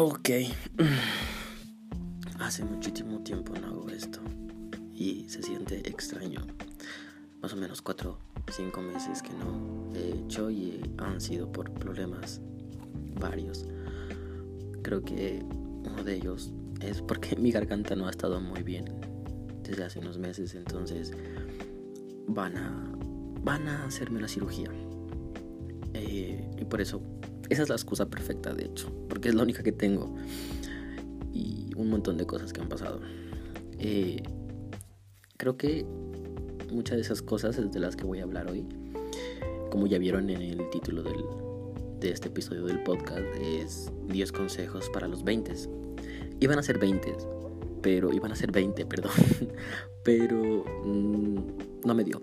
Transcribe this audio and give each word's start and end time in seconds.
Ok. 0.00 0.30
Hace 2.38 2.64
muchísimo 2.64 3.18
tiempo 3.24 3.52
no 3.60 3.66
hago 3.66 3.88
esto. 3.88 4.20
Y 4.94 5.28
se 5.28 5.42
siente 5.42 5.80
extraño. 5.88 6.40
Más 7.42 7.52
o 7.52 7.56
menos 7.56 7.82
cuatro, 7.82 8.16
cinco 8.48 8.80
meses 8.80 9.20
que 9.20 9.30
no 9.30 9.92
he 9.96 10.20
hecho 10.20 10.52
y 10.52 10.80
han 10.98 11.20
sido 11.20 11.50
por 11.50 11.72
problemas 11.72 12.40
varios. 13.18 13.66
Creo 14.82 15.02
que 15.02 15.42
uno 15.42 16.04
de 16.04 16.14
ellos 16.14 16.52
es 16.80 17.02
porque 17.02 17.34
mi 17.40 17.50
garganta 17.50 17.96
no 17.96 18.06
ha 18.06 18.10
estado 18.10 18.40
muy 18.40 18.62
bien 18.62 18.84
desde 19.64 19.82
hace 19.82 19.98
unos 19.98 20.16
meses. 20.16 20.54
Entonces 20.54 21.10
van 22.28 22.56
a, 22.56 22.88
van 23.42 23.66
a 23.66 23.84
hacerme 23.84 24.20
la 24.20 24.28
cirugía. 24.28 24.70
Eh, 25.92 26.48
y 26.56 26.64
por 26.66 26.80
eso 26.80 27.02
esa 27.50 27.62
es 27.62 27.68
la 27.68 27.74
excusa 27.74 28.06
perfecta, 28.06 28.52
de 28.52 28.66
hecho, 28.66 28.92
porque 29.08 29.28
es 29.28 29.34
la 29.34 29.42
única 29.42 29.62
que 29.62 29.72
tengo. 29.72 30.14
Y 31.32 31.72
un 31.76 31.88
montón 31.90 32.16
de 32.16 32.26
cosas 32.26 32.52
que 32.52 32.60
han 32.60 32.68
pasado. 32.68 33.00
Eh, 33.78 34.22
creo 35.36 35.56
que 35.56 35.86
muchas 36.70 36.96
de 36.96 37.02
esas 37.02 37.22
cosas 37.22 37.56
es 37.58 37.72
de 37.72 37.80
las 37.80 37.96
que 37.96 38.04
voy 38.04 38.20
a 38.20 38.24
hablar 38.24 38.50
hoy. 38.50 38.66
Como 39.70 39.86
ya 39.86 39.98
vieron 39.98 40.28
en 40.30 40.42
el 40.42 40.70
título 40.70 41.02
del, 41.02 41.24
de 42.00 42.10
este 42.10 42.28
episodio 42.28 42.64
del 42.66 42.82
podcast, 42.82 43.26
es 43.40 43.90
10 44.08 44.32
consejos 44.32 44.90
para 44.90 45.08
los 45.08 45.24
20. 45.24 45.52
Iban 46.40 46.58
a 46.58 46.62
ser 46.62 46.78
20, 46.78 47.16
pero 47.82 48.12
iban 48.12 48.32
a 48.32 48.36
ser 48.36 48.52
20, 48.52 48.84
perdón. 48.86 49.12
pero 50.02 50.64
mm, 50.84 51.38
no 51.84 51.94
me 51.94 52.04
dio. 52.04 52.22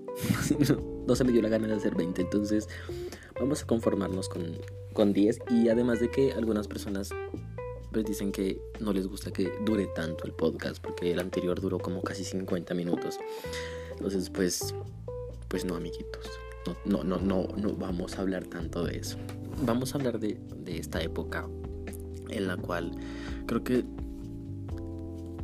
no 1.08 1.16
se 1.16 1.24
me 1.24 1.32
dio 1.32 1.42
la 1.42 1.50
gana 1.50 1.68
de 1.68 1.74
hacer 1.74 1.96
20. 1.96 2.22
Entonces 2.22 2.68
vamos 3.40 3.64
a 3.64 3.68
conformarnos 3.68 4.30
con, 4.30 4.58
con 4.95 5.13
10 5.13 5.40
y 5.52 5.70
además 5.70 5.99
de 5.99 6.09
que 6.09 6.32
algunas 6.32 6.68
personas 6.68 7.12
pues 7.91 8.05
dicen 8.05 8.32
que 8.32 8.60
no 8.79 8.91
les 8.91 9.07
gusta 9.07 9.32
que 9.32 9.52
dure 9.63 9.87
tanto 9.96 10.26
el 10.26 10.32
podcast 10.32 10.82
porque 10.82 11.12
el 11.12 11.20
anterior 11.20 11.62
duró 11.62 11.77
como 11.77 12.02
casi 12.02 12.24
50 12.24 12.74
minutos. 12.74 13.20
Entonces 13.91 14.32
pues 14.32 14.74
pues 15.48 15.63
no 15.65 15.76
amiguitos. 15.76 16.26
No, 16.85 17.04
no, 17.04 17.20
no, 17.20 17.48
no, 17.55 17.74
vamos 17.76 18.18
a 18.18 18.21
hablar 18.21 18.46
tanto 18.46 18.84
de 18.84 18.98
eso. 18.98 19.18
Vamos 19.63 19.93
a 19.93 19.99
hablar 19.99 20.20
de, 20.20 20.40
de 20.57 20.79
esta 20.79 21.02
época 21.04 21.48
en 22.30 22.48
la 22.48 22.57
cual 22.57 22.91
creo 23.46 23.63
que 23.63 23.85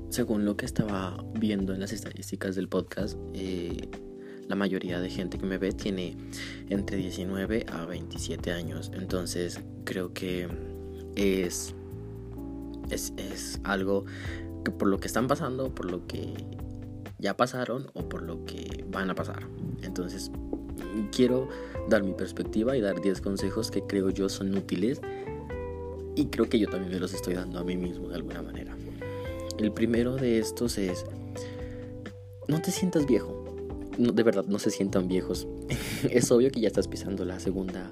según 0.09 0.45
lo 0.45 0.57
que 0.57 0.65
estaba 0.65 1.23
viendo 1.39 1.73
en 1.73 1.79
las 1.79 1.93
estadísticas 1.93 2.55
del 2.55 2.67
podcast, 2.67 3.17
eh, 3.33 3.89
la 4.47 4.55
mayoría 4.55 4.99
de 4.99 5.09
gente 5.09 5.37
que 5.37 5.45
me 5.45 5.57
ve 5.57 5.71
tiene 5.71 6.17
entre 6.69 6.97
19 6.97 7.65
a 7.71 7.85
27 7.85 8.51
años. 8.51 8.91
Entonces 8.93 9.59
creo 9.85 10.13
que 10.13 10.47
es, 11.15 11.73
es, 12.89 13.59
algo 13.63 14.05
que 14.63 14.71
por 14.71 14.87
lo 14.87 14.99
que 14.99 15.07
están 15.07 15.27
pasando, 15.27 15.73
por 15.73 15.89
lo 15.89 16.05
que 16.07 16.33
ya 17.17 17.35
pasaron 17.35 17.87
o 17.93 18.07
por 18.09 18.23
lo 18.23 18.45
que 18.45 18.85
van 18.89 19.09
a 19.09 19.15
pasar. 19.15 19.47
Entonces 19.83 20.31
quiero 21.11 21.47
dar 21.89 22.03
mi 22.03 22.13
perspectiva 22.13 22.75
y 22.75 22.81
dar 22.81 23.01
10 23.01 23.21
consejos 23.21 23.71
que 23.71 23.83
creo 23.83 24.09
yo 24.09 24.29
son 24.29 24.55
útiles 24.55 25.01
y 26.15 26.25
creo 26.25 26.49
que 26.49 26.59
yo 26.59 26.67
también 26.67 26.91
me 26.91 26.99
los 26.99 27.13
estoy 27.13 27.35
dando 27.35 27.59
a 27.59 27.63
mí 27.63 27.77
mismo 27.77 28.09
de 28.09 28.15
alguna 28.15 28.41
manera. 28.41 28.75
El 29.57 29.71
primero 29.71 30.15
de 30.15 30.39
estos 30.39 30.77
es, 30.77 31.05
no 32.47 32.61
te 32.61 32.71
sientas 32.71 33.05
viejo 33.05 33.40
de 33.97 34.23
verdad 34.23 34.45
no 34.45 34.59
se 34.59 34.71
sientan 34.71 35.07
viejos. 35.07 35.47
es 36.09 36.31
obvio 36.31 36.51
que 36.51 36.61
ya 36.61 36.67
estás 36.67 36.87
pisando 36.87 37.25
la 37.25 37.39
segunda, 37.39 37.91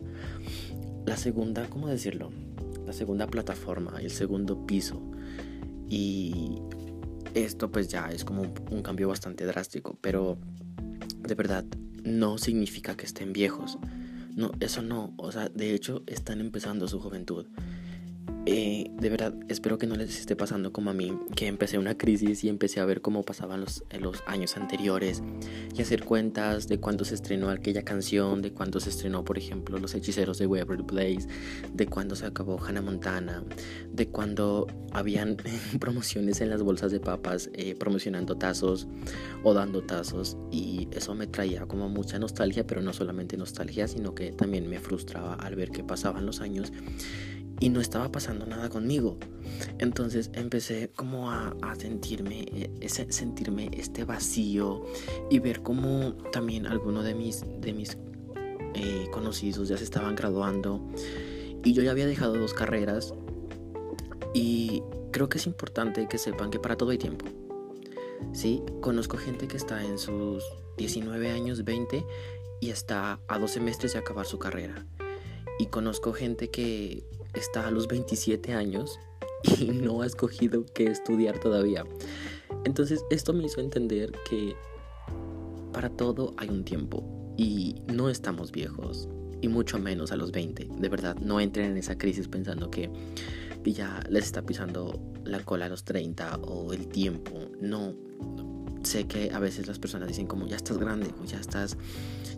la 1.06 1.18
segunda, 1.18 1.70
¿cómo 1.70 1.88
decirlo? 1.88 2.32
La 2.86 2.94
segunda 2.94 3.28
plataforma, 3.28 4.00
el 4.02 4.12
segundo 4.12 4.66
piso. 4.66 5.02
Y 5.88 6.60
esto 7.34 7.72
pues 7.72 7.88
ya 7.88 8.10
es 8.12 8.24
como 8.24 8.44
un 8.72 8.82
cambio 8.82 9.08
bastante 9.08 9.46
drástico, 9.46 9.98
pero 10.02 10.38
de 11.20 11.36
verdad 11.36 11.66
no 12.04 12.38
significa 12.38 12.96
que 12.96 13.06
estén 13.06 13.34
viejos. 13.34 13.78
No, 14.36 14.52
eso 14.60 14.82
no, 14.82 15.14
o 15.18 15.32
sea, 15.32 15.50
de 15.50 15.74
hecho 15.74 16.04
están 16.08 16.40
empezando 16.40 16.88
su 16.88 17.00
juventud. 17.00 17.48
Eh, 18.52 18.90
de 19.00 19.10
verdad, 19.12 19.36
espero 19.48 19.78
que 19.78 19.86
no 19.86 19.94
les 19.94 20.20
esté 20.20 20.36
pasando 20.36 20.74
como 20.74 20.90
a 20.90 20.94
mí, 20.96 21.14
que 21.36 21.46
empecé 21.46 21.78
una 21.78 21.96
crisis 21.96 22.44
y 22.44 22.50
empecé 22.50 22.80
a 22.80 22.86
ver 22.86 23.00
cómo 23.00 23.22
pasaban 23.22 23.62
los, 23.62 23.84
los 24.00 24.24
años 24.26 24.58
anteriores 24.58 25.22
y 25.78 25.84
hacer 25.84 26.04
cuentas 26.04 26.68
de 26.68 26.80
cuándo 26.80 27.06
se 27.06 27.14
estrenó 27.14 27.52
aquella 27.52 27.84
canción, 27.84 28.42
de 28.42 28.52
cuándo 28.52 28.80
se 28.80 28.90
estrenó, 28.90 29.24
por 29.24 29.38
ejemplo, 29.38 29.78
Los 29.78 29.94
Hechiceros 29.94 30.40
de 30.40 30.48
Waverly 30.48 30.82
Place, 30.82 31.28
de 31.72 31.86
cuándo 31.86 32.16
se 32.16 32.26
acabó 32.26 32.60
Hannah 32.60 32.82
Montana, 32.82 33.44
de 33.92 34.08
cuándo 34.08 34.66
habían 34.94 35.38
promociones 35.80 36.42
en 36.42 36.50
las 36.50 36.64
bolsas 36.64 36.92
de 36.92 37.00
papas 37.00 37.52
eh, 37.54 37.76
promocionando 37.76 38.36
tazos 38.36 38.88
o 39.44 39.54
dando 39.54 39.84
tazos 39.84 40.38
y 40.50 40.88
eso 40.92 41.14
me 41.14 41.28
traía 41.28 41.68
como 41.68 41.88
mucha 41.88 42.18
nostalgia, 42.18 42.66
pero 42.66 42.82
no 42.82 42.94
solamente 42.94 43.38
nostalgia, 43.38 43.88
sino 43.88 44.16
que 44.16 44.32
también 44.32 44.68
me 44.68 44.80
frustraba 44.80 45.36
al 45.36 45.56
ver 45.56 45.70
que 45.70 45.84
pasaban 45.84 46.26
los 46.26 46.42
años 46.42 46.74
y 47.60 47.70
no 47.70 47.82
estaba 47.82 48.12
pasando 48.12 48.46
nada 48.46 48.70
conmigo. 48.70 49.18
Entonces 49.78 50.32
empecé 50.34 50.92
como 50.96 51.32
a, 51.32 51.56
sentirme, 51.78 52.46
eh, 52.54 52.72
ese, 52.82 53.12
sentirme 53.12 53.70
este 53.74 54.04
vacío 54.04 54.86
y 55.30 55.40
ver 55.40 55.62
como 55.62 56.14
también 56.32 56.68
algunos 56.68 57.04
de 57.04 57.16
mis, 57.16 57.44
de 57.60 57.74
mis 57.74 57.98
eh, 58.74 59.08
conocidos 59.12 59.68
ya 59.68 59.78
se 59.78 59.84
estaban 59.84 60.16
graduando 60.16 60.82
y 61.64 61.74
yo 61.74 61.84
ya 61.84 61.92
había 61.92 62.06
dejado 62.06 62.36
dos 62.36 62.54
carreras 62.54 63.14
y 64.34 64.84
creo 65.12 65.28
que 65.28 65.38
es 65.38 65.48
importante 65.48 66.08
que 66.08 66.18
sepan 66.18 66.52
que 66.52 66.60
para 66.60 66.78
todo 66.78 66.92
hay 66.92 66.98
tiempo. 66.98 67.26
Sí, 68.34 68.62
conozco 68.82 69.18
gente 69.18 69.48
que 69.48 69.58
está 69.58 69.84
en 69.84 69.98
sus 69.98 70.44
19 70.78 71.32
años, 71.32 71.64
20 71.64 72.06
y 72.62 72.70
está 72.70 73.20
a 73.28 73.40
dos 73.40 73.52
semestres 73.52 73.94
de 73.94 74.00
acabar 74.00 74.26
su 74.26 74.38
carrera. 74.40 74.86
Y 75.58 75.68
conozco 75.68 76.14
gente 76.14 76.50
que 76.50 77.04
está 77.34 77.68
a 77.68 77.72
los 77.72 77.88
27 77.88 78.54
años 78.54 79.00
y 79.60 79.66
no 79.72 80.02
ha 80.02 80.06
escogido 80.06 80.66
qué 80.74 80.86
estudiar 80.86 81.40
todavía. 81.40 81.86
Entonces 82.66 83.04
esto 83.10 83.34
me 83.34 83.46
hizo 83.46 83.62
entender 83.62 84.12
que 84.30 84.56
para 85.72 85.90
todo 85.90 86.34
hay 86.38 86.50
un 86.50 86.64
tiempo 86.64 87.04
y 87.38 87.76
no 87.88 88.10
estamos 88.10 88.52
viejos 88.52 89.08
y 89.42 89.48
mucho 89.48 89.80
menos 89.80 90.12
a 90.12 90.18
los 90.18 90.32
20. 90.32 90.68
De 90.78 90.90
verdad, 90.90 91.16
no 91.18 91.40
entren 91.40 91.72
en 91.72 91.78
esa 91.78 91.98
crisis 91.98 92.28
pensando 92.28 92.70
que, 92.70 92.90
ya 93.66 94.00
les 94.10 94.26
está 94.26 94.42
pisando 94.42 95.00
la 95.26 95.44
cola 95.44 95.68
a 95.68 95.70
los 95.70 95.84
30 95.84 96.38
o 96.38 96.74
el 96.74 96.88
tiempo. 96.88 97.34
No, 97.62 97.94
sé 98.84 99.08
que 99.08 99.32
a 99.32 99.40
veces 99.40 99.68
las 99.68 99.80
personas 99.80 100.08
dicen 100.08 100.28
como 100.28 100.48
ya 100.48 100.56
estás 100.56 100.78
grande 100.78 101.14
o 101.22 101.26
ya 101.26 101.40
estás 101.40 101.78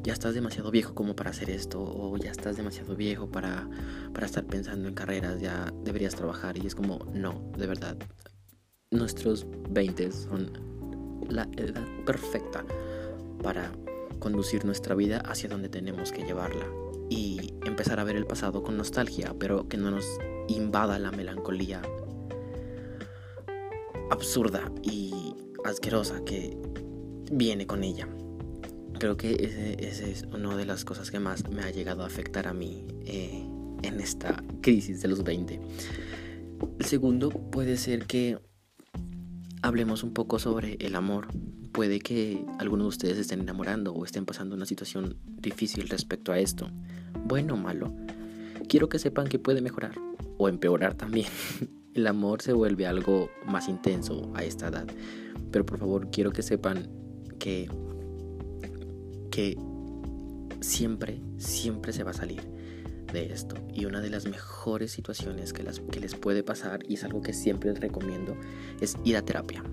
ya 0.03 0.13
estás 0.13 0.33
demasiado 0.33 0.71
viejo 0.71 0.95
como 0.95 1.15
para 1.15 1.29
hacer 1.29 1.49
esto 1.49 1.81
o 1.81 2.17
ya 2.17 2.31
estás 2.31 2.57
demasiado 2.57 2.95
viejo 2.95 3.29
para 3.29 3.67
para 4.13 4.25
estar 4.25 4.45
pensando 4.45 4.87
en 4.87 4.95
carreras, 4.95 5.39
ya 5.39 5.71
deberías 5.83 6.15
trabajar 6.15 6.57
y 6.57 6.65
es 6.65 6.75
como 6.75 6.99
no, 7.13 7.51
de 7.57 7.67
verdad. 7.67 7.97
Nuestros 8.91 9.45
20 9.69 10.11
son 10.11 10.51
la 11.29 11.47
edad 11.55 11.85
perfecta 12.05 12.65
para 13.41 13.71
conducir 14.19 14.65
nuestra 14.65 14.95
vida 14.95 15.19
hacia 15.19 15.49
donde 15.49 15.69
tenemos 15.69 16.11
que 16.11 16.23
llevarla 16.23 16.67
y 17.09 17.53
empezar 17.65 17.99
a 17.99 18.03
ver 18.03 18.15
el 18.15 18.25
pasado 18.25 18.63
con 18.63 18.77
nostalgia, 18.77 19.33
pero 19.37 19.67
que 19.67 19.77
no 19.77 19.91
nos 19.91 20.05
invada 20.47 20.99
la 20.99 21.11
melancolía 21.11 21.81
absurda 24.11 24.71
y 24.83 25.13
asquerosa 25.65 26.23
que 26.23 26.57
viene 27.31 27.65
con 27.67 27.83
ella. 27.83 28.07
Creo 28.99 29.17
que 29.17 29.33
ese, 29.33 30.11
es 30.11 30.27
una 30.31 30.55
de 30.55 30.65
las 30.65 30.85
cosas 30.85 31.09
que 31.09 31.19
más 31.19 31.49
me 31.49 31.63
ha 31.63 31.71
llegado 31.71 32.03
a 32.03 32.05
afectar 32.05 32.47
a 32.47 32.53
mí 32.53 32.85
eh, 33.05 33.43
en 33.81 33.99
esta 33.99 34.43
crisis 34.61 35.01
de 35.01 35.07
los 35.07 35.23
20. 35.23 35.59
El 36.79 36.85
segundo 36.85 37.29
puede 37.29 37.77
ser 37.77 38.05
que 38.05 38.37
hablemos 39.61 40.03
un 40.03 40.13
poco 40.13 40.39
sobre 40.39 40.77
el 40.79 40.95
amor. 40.95 41.27
Puede 41.71 41.99
que 41.99 42.45
algunos 42.59 42.85
de 42.85 42.89
ustedes 42.89 43.17
estén 43.17 43.39
enamorando 43.39 43.93
o 43.93 44.05
estén 44.05 44.25
pasando 44.25 44.55
una 44.55 44.65
situación 44.65 45.17
difícil 45.25 45.87
respecto 45.89 46.31
a 46.31 46.39
esto. 46.39 46.69
Bueno 47.25 47.55
o 47.55 47.57
malo. 47.57 47.95
Quiero 48.67 48.89
que 48.89 48.99
sepan 48.99 49.27
que 49.27 49.39
puede 49.39 49.61
mejorar 49.61 49.95
o 50.37 50.49
empeorar 50.49 50.95
también. 50.95 51.27
El 51.93 52.07
amor 52.07 52.41
se 52.41 52.53
vuelve 52.53 52.87
algo 52.87 53.29
más 53.45 53.67
intenso 53.67 54.31
a 54.35 54.43
esta 54.43 54.67
edad. 54.67 54.87
Pero 55.51 55.65
por 55.65 55.77
favor 55.77 56.09
quiero 56.11 56.31
que 56.31 56.41
sepan 56.41 56.89
que, 57.39 57.69
que 59.29 59.57
siempre, 60.61 61.21
siempre 61.37 61.93
se 61.93 62.03
va 62.03 62.11
a 62.11 62.15
salir 62.15 62.41
de 63.11 63.31
esto. 63.33 63.55
Y 63.73 63.85
una 63.85 64.01
de 64.01 64.09
las 64.09 64.25
mejores 64.25 64.91
situaciones 64.91 65.53
que, 65.53 65.63
las, 65.63 65.79
que 65.79 65.99
les 65.99 66.15
puede 66.15 66.43
pasar, 66.43 66.81
y 66.87 66.95
es 66.95 67.03
algo 67.03 67.21
que 67.21 67.33
siempre 67.33 67.71
les 67.71 67.79
recomiendo, 67.79 68.37
es 68.79 68.95
ir 69.03 69.17
a 69.17 69.21
terapia. 69.21 69.63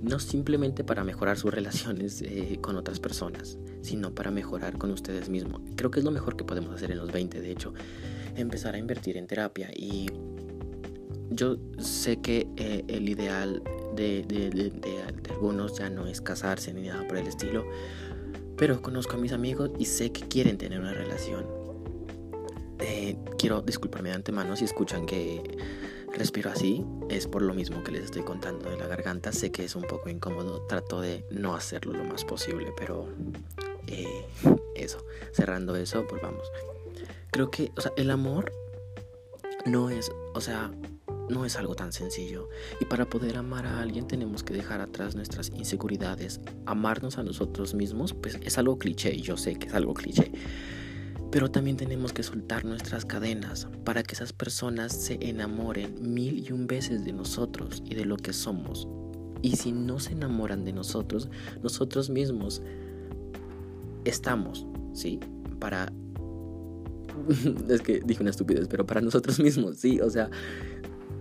No 0.00 0.18
simplemente 0.18 0.84
para 0.84 1.04
mejorar 1.04 1.38
sus 1.38 1.54
relaciones 1.54 2.22
eh, 2.22 2.58
con 2.60 2.76
otras 2.76 2.98
personas, 2.98 3.58
sino 3.82 4.14
para 4.14 4.30
mejorar 4.30 4.78
con 4.78 4.90
ustedes 4.90 5.28
mismos. 5.28 5.62
Creo 5.76 5.90
que 5.90 6.00
es 6.00 6.04
lo 6.04 6.10
mejor 6.10 6.36
que 6.36 6.44
podemos 6.44 6.74
hacer 6.74 6.90
en 6.90 6.98
los 6.98 7.12
20, 7.12 7.40
de 7.40 7.50
hecho, 7.50 7.72
empezar 8.36 8.74
a 8.74 8.78
invertir 8.78 9.16
en 9.16 9.26
terapia 9.26 9.70
y 9.74 10.06
yo 11.34 11.56
sé 11.78 12.20
que 12.20 12.46
eh, 12.56 12.84
el 12.88 13.08
ideal 13.08 13.62
de, 13.94 14.72
algunos 15.30 15.78
ya 15.78 15.90
no 15.90 16.06
es 16.06 16.20
casarse 16.20 16.72
ni 16.72 16.88
nada 16.88 17.06
por 17.06 17.16
el 17.16 17.26
estilo, 17.26 17.64
pero 18.56 18.80
conozco 18.82 19.14
a 19.14 19.18
mis 19.18 19.32
amigos 19.32 19.70
y 19.78 19.86
sé 19.86 20.12
que 20.12 20.22
quieren 20.22 20.58
tener 20.58 20.80
una 20.80 20.94
relación. 20.94 21.46
Eh, 22.80 23.16
quiero 23.38 23.62
disculparme 23.62 24.08
de 24.10 24.16
antemano 24.16 24.56
si 24.56 24.64
escuchan 24.64 25.06
que 25.06 25.42
respiro 26.12 26.50
así, 26.50 26.84
es 27.08 27.26
por 27.26 27.42
lo 27.42 27.54
mismo 27.54 27.82
que 27.82 27.92
les 27.92 28.04
estoy 28.04 28.22
contando 28.22 28.68
de 28.70 28.76
la 28.76 28.86
garganta, 28.86 29.32
sé 29.32 29.50
que 29.50 29.64
es 29.64 29.76
un 29.76 29.82
poco 29.82 30.08
incómodo, 30.08 30.62
trato 30.66 31.00
de 31.00 31.24
no 31.30 31.54
hacerlo 31.54 31.92
lo 31.92 32.04
más 32.04 32.24
posible, 32.24 32.72
pero 32.76 33.08
eh, 33.86 34.26
eso, 34.74 35.04
cerrando 35.32 35.76
eso, 35.76 36.06
pues 36.06 36.20
vamos. 36.22 36.50
Creo 37.30 37.50
que, 37.50 37.72
o 37.76 37.80
sea, 37.80 37.92
el 37.96 38.10
amor 38.10 38.52
no 39.64 39.90
es, 39.90 40.10
o 40.34 40.40
sea, 40.40 40.70
no 41.28 41.44
es 41.44 41.56
algo 41.56 41.74
tan 41.74 41.92
sencillo. 41.92 42.48
Y 42.80 42.84
para 42.84 43.08
poder 43.08 43.36
amar 43.36 43.66
a 43.66 43.80
alguien 43.80 44.06
tenemos 44.06 44.42
que 44.42 44.54
dejar 44.54 44.80
atrás 44.80 45.14
nuestras 45.14 45.50
inseguridades. 45.50 46.40
Amarnos 46.66 47.18
a 47.18 47.22
nosotros 47.22 47.74
mismos, 47.74 48.12
pues 48.14 48.38
es 48.42 48.58
algo 48.58 48.78
cliché, 48.78 49.20
yo 49.20 49.36
sé 49.36 49.56
que 49.56 49.68
es 49.68 49.74
algo 49.74 49.94
cliché. 49.94 50.32
Pero 51.30 51.50
también 51.50 51.78
tenemos 51.78 52.12
que 52.12 52.22
soltar 52.22 52.64
nuestras 52.64 53.06
cadenas 53.06 53.66
para 53.84 54.02
que 54.02 54.14
esas 54.14 54.32
personas 54.32 54.92
se 54.92 55.18
enamoren 55.20 55.94
mil 56.00 56.46
y 56.46 56.52
un 56.52 56.66
veces 56.66 57.04
de 57.04 57.12
nosotros 57.12 57.82
y 57.86 57.94
de 57.94 58.04
lo 58.04 58.16
que 58.16 58.32
somos. 58.32 58.86
Y 59.40 59.56
si 59.56 59.72
no 59.72 59.98
se 59.98 60.12
enamoran 60.12 60.64
de 60.64 60.72
nosotros, 60.72 61.28
nosotros 61.62 62.10
mismos 62.10 62.62
estamos, 64.04 64.66
¿sí? 64.92 65.20
Para... 65.58 65.92
es 67.68 67.80
que 67.80 68.00
dije 68.04 68.22
una 68.22 68.30
estupidez, 68.30 68.68
pero 68.68 68.84
para 68.84 69.00
nosotros 69.00 69.40
mismos, 69.40 69.78
¿sí? 69.78 70.00
O 70.00 70.10
sea, 70.10 70.30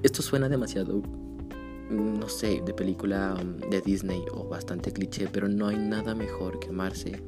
esto 0.04 0.22
suena 0.22 0.50
demasiado, 0.50 1.02
no 1.90 2.30
sé, 2.30 2.62
de 2.66 2.74
película 2.74 3.38
um, 3.40 3.58
de 3.70 3.82
Disney 3.82 4.24
o 4.34 4.48
bastante 4.48 4.92
cliché, 4.92 5.28
pero 5.32 5.48
no 5.48 5.68
hay 5.68 5.78
nada 5.78 6.16
mejor 6.16 6.60
que 6.60 6.70
amarse, 6.70 7.22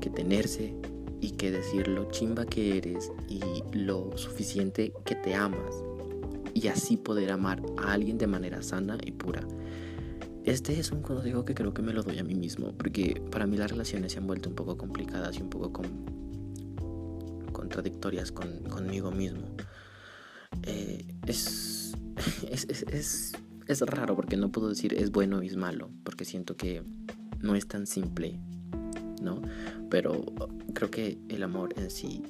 que 0.00 0.10
tenerse 0.10 0.74
y 1.20 1.32
que 1.32 1.50
decir 1.50 1.88
lo 1.88 2.10
chimba 2.10 2.46
que 2.46 2.76
eres 2.76 3.10
y 3.28 3.40
lo 3.72 4.16
suficiente 4.16 4.92
que 5.04 5.14
te 5.14 5.34
amas 5.34 5.84
y 6.54 6.68
así 6.68 6.96
poder 6.96 7.32
amar 7.32 7.62
a 7.78 7.92
alguien 7.92 8.16
de 8.16 8.26
manera 8.26 8.62
sana 8.62 8.96
y 9.04 9.10
pura. 9.10 9.46
Este 10.44 10.78
es 10.78 10.92
un 10.92 11.02
consejo 11.02 11.44
que 11.44 11.54
creo 11.54 11.74
que 11.74 11.82
me 11.82 11.92
lo 11.92 12.02
doy 12.02 12.18
a 12.18 12.24
mí 12.24 12.34
mismo, 12.34 12.72
porque 12.76 13.20
para 13.30 13.46
mí 13.46 13.56
las 13.56 13.70
relaciones 13.70 14.12
se 14.12 14.18
han 14.18 14.26
vuelto 14.26 14.48
un 14.48 14.54
poco 14.54 14.76
complicadas 14.76 15.38
y 15.38 15.42
un 15.42 15.50
poco 15.50 15.82
contradictorias 17.52 18.30
con, 18.30 18.60
conmigo 18.64 19.10
mismo. 19.10 19.48
Eh, 20.62 21.04
es, 21.26 21.94
es, 22.50 23.32
es, 23.66 23.80
raro 23.80 24.16
porque 24.16 24.36
no 24.36 24.50
puedo 24.50 24.68
decir 24.68 24.94
es 24.94 25.10
bueno 25.10 25.42
y 25.42 25.48
es 25.48 25.56
malo, 25.56 25.90
porque 26.04 26.24
siento 26.24 26.56
que 26.56 26.82
no 27.40 27.54
es 27.54 27.66
tan 27.66 27.86
simple, 27.86 28.38
¿no? 29.22 29.42
Pero 29.90 30.24
creo 30.74 30.90
que 30.90 31.18
el 31.28 31.42
amor 31.42 31.74
en 31.76 31.90
sí 31.90 32.22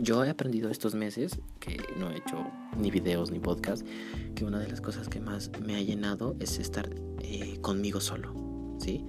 yo 0.00 0.24
he 0.24 0.30
aprendido 0.30 0.70
estos 0.70 0.94
meses, 0.94 1.38
que 1.60 1.80
no 1.98 2.10
he 2.10 2.18
hecho 2.18 2.50
ni 2.78 2.90
videos 2.90 3.30
ni 3.30 3.38
podcast, 3.38 3.86
que 4.34 4.44
una 4.44 4.58
de 4.58 4.68
las 4.68 4.80
cosas 4.80 5.08
que 5.08 5.20
más 5.20 5.50
me 5.64 5.76
ha 5.76 5.80
llenado 5.80 6.36
es 6.40 6.58
estar 6.58 6.88
eh, 7.20 7.58
conmigo 7.60 8.00
solo, 8.00 8.34
¿sí? 8.78 9.04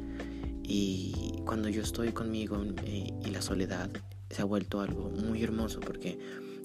Y 0.64 1.42
cuando 1.46 1.70
yo 1.70 1.82
estoy 1.82 2.12
conmigo 2.12 2.64
eh, 2.84 3.10
y 3.24 3.30
la 3.30 3.42
soledad 3.42 3.90
se 4.30 4.42
ha 4.42 4.46
vuelto 4.46 4.82
algo 4.82 5.10
muy 5.10 5.44
hermoso 5.44 5.80
porque 5.80 6.20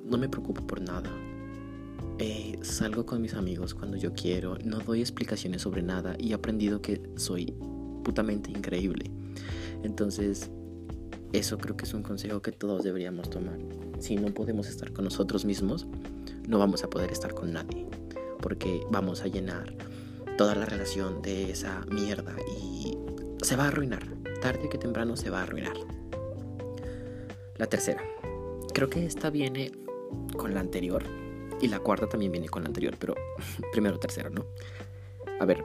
no 0.04 0.18
me 0.18 0.28
preocupo 0.28 0.66
por 0.66 0.80
nada, 0.80 1.10
eh, 2.22 2.58
salgo 2.60 3.06
con 3.06 3.22
mis 3.22 3.32
amigos 3.32 3.74
cuando 3.74 3.96
yo 3.96 4.12
quiero, 4.12 4.58
no 4.62 4.80
doy 4.80 5.00
explicaciones 5.00 5.62
sobre 5.62 5.80
nada 5.80 6.16
y 6.18 6.32
he 6.32 6.34
aprendido 6.34 6.82
que 6.82 7.00
soy 7.16 7.54
putamente 8.04 8.50
increíble. 8.50 9.10
Entonces, 9.82 10.50
eso 11.32 11.56
creo 11.56 11.78
que 11.78 11.86
es 11.86 11.94
un 11.94 12.02
consejo 12.02 12.42
que 12.42 12.52
todos 12.52 12.82
deberíamos 12.82 13.30
tomar. 13.30 13.58
Si 14.00 14.16
no 14.16 14.34
podemos 14.34 14.68
estar 14.68 14.92
con 14.92 15.04
nosotros 15.06 15.46
mismos, 15.46 15.86
no 16.46 16.58
vamos 16.58 16.84
a 16.84 16.90
poder 16.90 17.10
estar 17.10 17.32
con 17.32 17.54
nadie, 17.54 17.86
porque 18.42 18.82
vamos 18.90 19.22
a 19.22 19.28
llenar 19.28 19.74
toda 20.36 20.54
la 20.54 20.66
relación 20.66 21.22
de 21.22 21.50
esa 21.50 21.86
mierda 21.90 22.36
y 22.62 22.98
se 23.42 23.56
va 23.56 23.64
a 23.64 23.68
arruinar. 23.68 24.06
Tarde 24.42 24.68
que 24.68 24.76
temprano 24.76 25.16
se 25.16 25.30
va 25.30 25.40
a 25.40 25.42
arruinar. 25.44 25.76
La 27.56 27.66
tercera. 27.66 28.02
Creo 28.74 28.90
que 28.90 29.06
esta 29.06 29.30
viene 29.30 29.72
con 30.36 30.52
la 30.52 30.60
anterior, 30.60 31.02
y 31.60 31.68
la 31.68 31.80
cuarta 31.80 32.08
también 32.08 32.32
viene 32.32 32.48
con 32.48 32.62
la 32.62 32.68
anterior, 32.68 32.96
pero 32.98 33.14
primero 33.72 33.98
tercera, 33.98 34.30
¿no? 34.30 34.46
A 35.38 35.44
ver, 35.44 35.64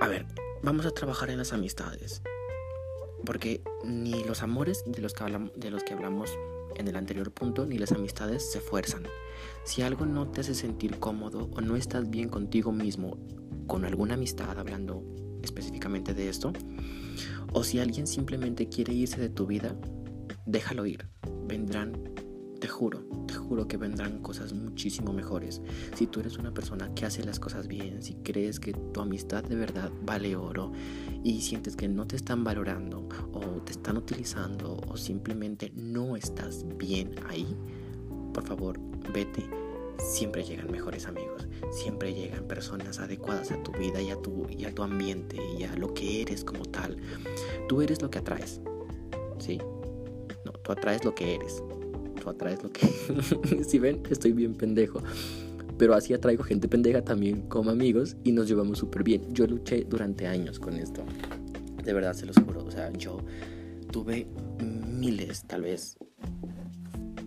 a 0.00 0.08
ver, 0.08 0.26
vamos 0.62 0.86
a 0.86 0.90
trabajar 0.90 1.30
en 1.30 1.38
las 1.38 1.52
amistades. 1.52 2.22
Porque 3.24 3.62
ni 3.84 4.24
los 4.24 4.42
amores 4.42 4.82
de 4.86 5.02
los 5.02 5.12
que 5.12 5.24
hablamos, 5.24 5.52
de 5.54 5.70
los 5.70 5.84
que 5.84 5.92
hablamos 5.92 6.38
en 6.76 6.88
el 6.88 6.96
anterior 6.96 7.32
punto, 7.32 7.66
ni 7.66 7.76
las 7.76 7.92
amistades 7.92 8.50
se 8.50 8.60
fuerzan. 8.60 9.04
Si 9.64 9.82
algo 9.82 10.06
no 10.06 10.28
te 10.30 10.40
hace 10.40 10.54
sentir 10.54 10.98
cómodo 10.98 11.50
o 11.54 11.60
no 11.60 11.76
estás 11.76 12.08
bien 12.08 12.28
contigo 12.28 12.72
mismo 12.72 13.18
con 13.66 13.84
alguna 13.84 14.14
amistad, 14.14 14.58
hablando 14.58 15.04
específicamente 15.42 16.14
de 16.14 16.28
esto, 16.28 16.52
o 17.52 17.64
si 17.64 17.78
alguien 17.78 18.06
simplemente 18.06 18.68
quiere 18.68 18.92
irse 18.92 19.20
de 19.20 19.28
tu 19.28 19.46
vida, 19.46 19.76
déjalo 20.46 20.86
ir. 20.86 21.06
Vendrán, 21.46 22.09
te 22.60 22.68
juro, 22.68 23.02
juro 23.50 23.66
que 23.66 23.76
vendrán 23.76 24.20
cosas 24.20 24.52
muchísimo 24.52 25.12
mejores. 25.12 25.60
Si 25.96 26.06
tú 26.06 26.20
eres 26.20 26.38
una 26.38 26.54
persona 26.54 26.94
que 26.94 27.06
hace 27.06 27.24
las 27.24 27.40
cosas 27.40 27.66
bien, 27.66 28.02
si 28.02 28.14
crees 28.14 28.60
que 28.60 28.72
tu 28.72 29.00
amistad 29.00 29.42
de 29.42 29.56
verdad 29.56 29.90
vale 30.02 30.36
oro 30.36 30.70
y 31.24 31.40
sientes 31.40 31.74
que 31.74 31.88
no 31.88 32.06
te 32.06 32.14
están 32.14 32.44
valorando 32.44 33.08
o 33.32 33.40
te 33.64 33.72
están 33.72 33.96
utilizando 33.96 34.80
o 34.88 34.96
simplemente 34.96 35.72
no 35.74 36.16
estás 36.16 36.64
bien 36.76 37.16
ahí, 37.28 37.56
por 38.32 38.46
favor, 38.46 38.78
vete. 39.12 39.44
Siempre 39.98 40.44
llegan 40.44 40.70
mejores 40.70 41.06
amigos, 41.06 41.46
siempre 41.72 42.14
llegan 42.14 42.44
personas 42.44 43.00
adecuadas 43.00 43.50
a 43.50 43.62
tu 43.62 43.72
vida 43.72 44.00
y 44.00 44.10
a 44.10 44.16
tu, 44.16 44.46
y 44.48 44.64
a 44.64 44.74
tu 44.74 44.82
ambiente 44.82 45.36
y 45.58 45.64
a 45.64 45.74
lo 45.76 45.92
que 45.92 46.22
eres 46.22 46.42
como 46.42 46.64
tal. 46.64 46.96
Tú 47.68 47.82
eres 47.82 48.00
lo 48.00 48.10
que 48.10 48.20
atraes, 48.20 48.62
¿sí? 49.38 49.58
No, 50.46 50.52
tú 50.52 50.72
atraes 50.72 51.04
lo 51.04 51.14
que 51.14 51.34
eres 51.34 51.62
atraes 52.28 52.62
lo 52.62 52.70
que... 52.70 52.86
si 53.64 53.78
ven, 53.78 54.02
estoy 54.10 54.32
bien 54.32 54.54
pendejo. 54.54 55.02
Pero 55.80 55.94
así 55.94 56.12
atraigo 56.12 56.44
gente 56.44 56.68
pendeja 56.68 57.02
también 57.02 57.48
como 57.48 57.70
amigos 57.70 58.14
y 58.22 58.32
nos 58.32 58.46
llevamos 58.46 58.78
súper 58.78 59.02
bien. 59.02 59.32
Yo 59.32 59.46
luché 59.46 59.86
durante 59.88 60.26
años 60.26 60.58
con 60.58 60.76
esto. 60.76 61.02
De 61.82 61.94
verdad, 61.94 62.12
se 62.12 62.26
los 62.26 62.36
juro. 62.36 62.62
O 62.66 62.70
sea, 62.70 62.92
yo 62.92 63.24
tuve 63.90 64.26
miles, 64.60 65.44
tal 65.44 65.62
vez. 65.62 65.96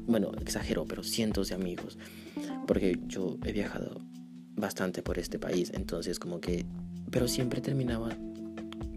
Bueno, 0.06 0.32
exagero, 0.40 0.86
pero 0.86 1.02
cientos 1.02 1.50
de 1.50 1.56
amigos. 1.56 1.98
Porque 2.68 3.00
yo 3.08 3.38
he 3.44 3.54
viajado 3.54 4.02
bastante 4.56 5.02
por 5.02 5.18
este 5.18 5.40
país. 5.40 5.72
Entonces, 5.74 6.20
como 6.20 6.40
que... 6.40 6.64
Pero 7.10 7.28
siempre 7.28 7.60
terminaba... 7.60 8.16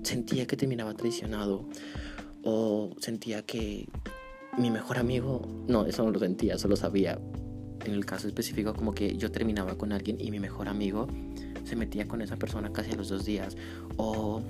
Sentía 0.03 0.47
que 0.47 0.59
terminaba 0.59 0.93
traicionado. 0.93 1.67
O 2.43 2.95
sentía 3.01 3.41
que 3.41 3.89
mi 4.59 4.71
mejor 4.71 4.99
amigo, 4.99 5.43
no, 5.69 5.87
eso 5.87 6.05
no 6.05 6.11
lo 6.11 6.19
sentía, 6.19 6.59
solo 6.59 6.77
sabía. 6.77 7.19
En 7.85 7.93
el 7.93 8.05
caso 8.05 8.27
específico, 8.27 8.75
como 8.75 8.93
que 8.93 9.17
yo 9.17 9.31
terminaba 9.31 9.77
con 9.77 9.93
alguien 9.93 10.17
y 10.19 10.31
mi 10.31 10.41
mejor 10.41 10.69
amigo 10.69 11.07
se 11.65 11.77
metía 11.77 12.09
con 12.09 12.21
esa 12.21 12.37
persona 12.37 12.73
casi 12.73 12.93
a 12.93 12.97
los 12.97 13.09
dos 13.09 13.25
días. 13.25 13.57
O 13.97 14.43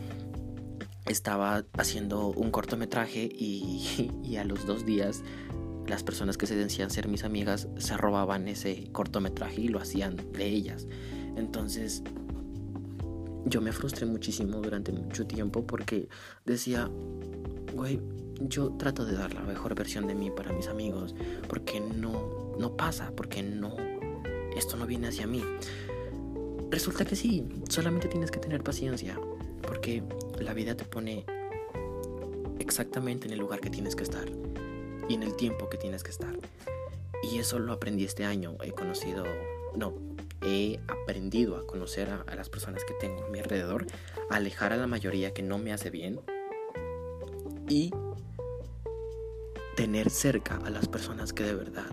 estaba 1.06 1.64
haciendo 1.76 2.28
un 2.28 2.50
cortometraje 2.50 3.28
y, 3.30 4.10
y 4.22 4.36
a 4.36 4.44
los 4.44 4.66
dos 4.66 4.86
días 4.86 5.22
las 5.86 6.02
personas 6.02 6.36
que 6.36 6.46
se 6.46 6.56
decían 6.56 6.90
ser 6.90 7.08
mis 7.08 7.24
amigas 7.24 7.68
se 7.78 7.96
robaban 7.96 8.48
ese 8.48 8.88
cortometraje 8.92 9.62
y 9.62 9.68
lo 9.68 9.80
hacían 9.80 10.16
de 10.32 10.46
ellas. 10.46 10.86
Entonces 11.36 12.02
yo 13.44 13.60
me 13.60 13.72
frustré 13.72 14.06
muchísimo 14.06 14.60
durante 14.60 14.92
mucho 14.92 15.26
tiempo 15.26 15.66
porque 15.66 16.08
decía, 16.44 16.90
güey, 17.74 18.00
yo 18.40 18.70
trato 18.72 19.04
de 19.04 19.16
dar 19.16 19.34
la 19.34 19.42
mejor 19.42 19.74
versión 19.74 20.06
de 20.06 20.14
mí 20.14 20.30
para 20.30 20.52
mis 20.52 20.68
amigos, 20.68 21.14
porque 21.48 21.80
no, 21.80 22.54
no 22.58 22.76
pasa, 22.76 23.12
porque 23.16 23.42
no, 23.42 23.76
esto 24.56 24.76
no 24.76 24.86
viene 24.86 25.08
hacia 25.08 25.26
mí. 25.26 25.42
Resulta 26.70 27.04
que 27.04 27.16
sí, 27.16 27.46
solamente 27.68 28.08
tienes 28.08 28.30
que 28.30 28.38
tener 28.38 28.62
paciencia, 28.62 29.18
porque 29.62 30.02
la 30.40 30.52
vida 30.52 30.76
te 30.76 30.84
pone 30.84 31.24
exactamente 32.58 33.26
en 33.26 33.32
el 33.32 33.38
lugar 33.38 33.60
que 33.60 33.70
tienes 33.70 33.94
que 33.94 34.02
estar 34.02 34.26
y 35.08 35.14
en 35.14 35.22
el 35.22 35.36
tiempo 35.36 35.68
que 35.68 35.78
tienes 35.78 36.02
que 36.02 36.10
estar. 36.10 36.36
Y 37.22 37.38
eso 37.38 37.58
lo 37.58 37.72
aprendí 37.72 38.04
este 38.04 38.24
año. 38.24 38.56
He 38.62 38.72
conocido, 38.72 39.24
no, 39.74 39.94
he 40.42 40.80
aprendido 40.88 41.56
a 41.56 41.66
conocer 41.66 42.10
a, 42.10 42.34
las 42.34 42.48
personas 42.48 42.84
que 42.84 42.94
tengo 42.94 43.24
a 43.24 43.28
mi 43.28 43.38
alrededor, 43.38 43.86
a 44.30 44.36
alejar 44.36 44.72
a 44.72 44.76
la 44.76 44.86
mayoría 44.86 45.32
que 45.32 45.42
no 45.42 45.58
me 45.58 45.72
hace 45.72 45.90
bien 45.90 46.20
y 47.68 47.90
tener 49.76 50.10
cerca 50.10 50.56
a 50.64 50.70
las 50.70 50.88
personas 50.88 51.32
que 51.32 51.44
de 51.44 51.54
verdad 51.54 51.92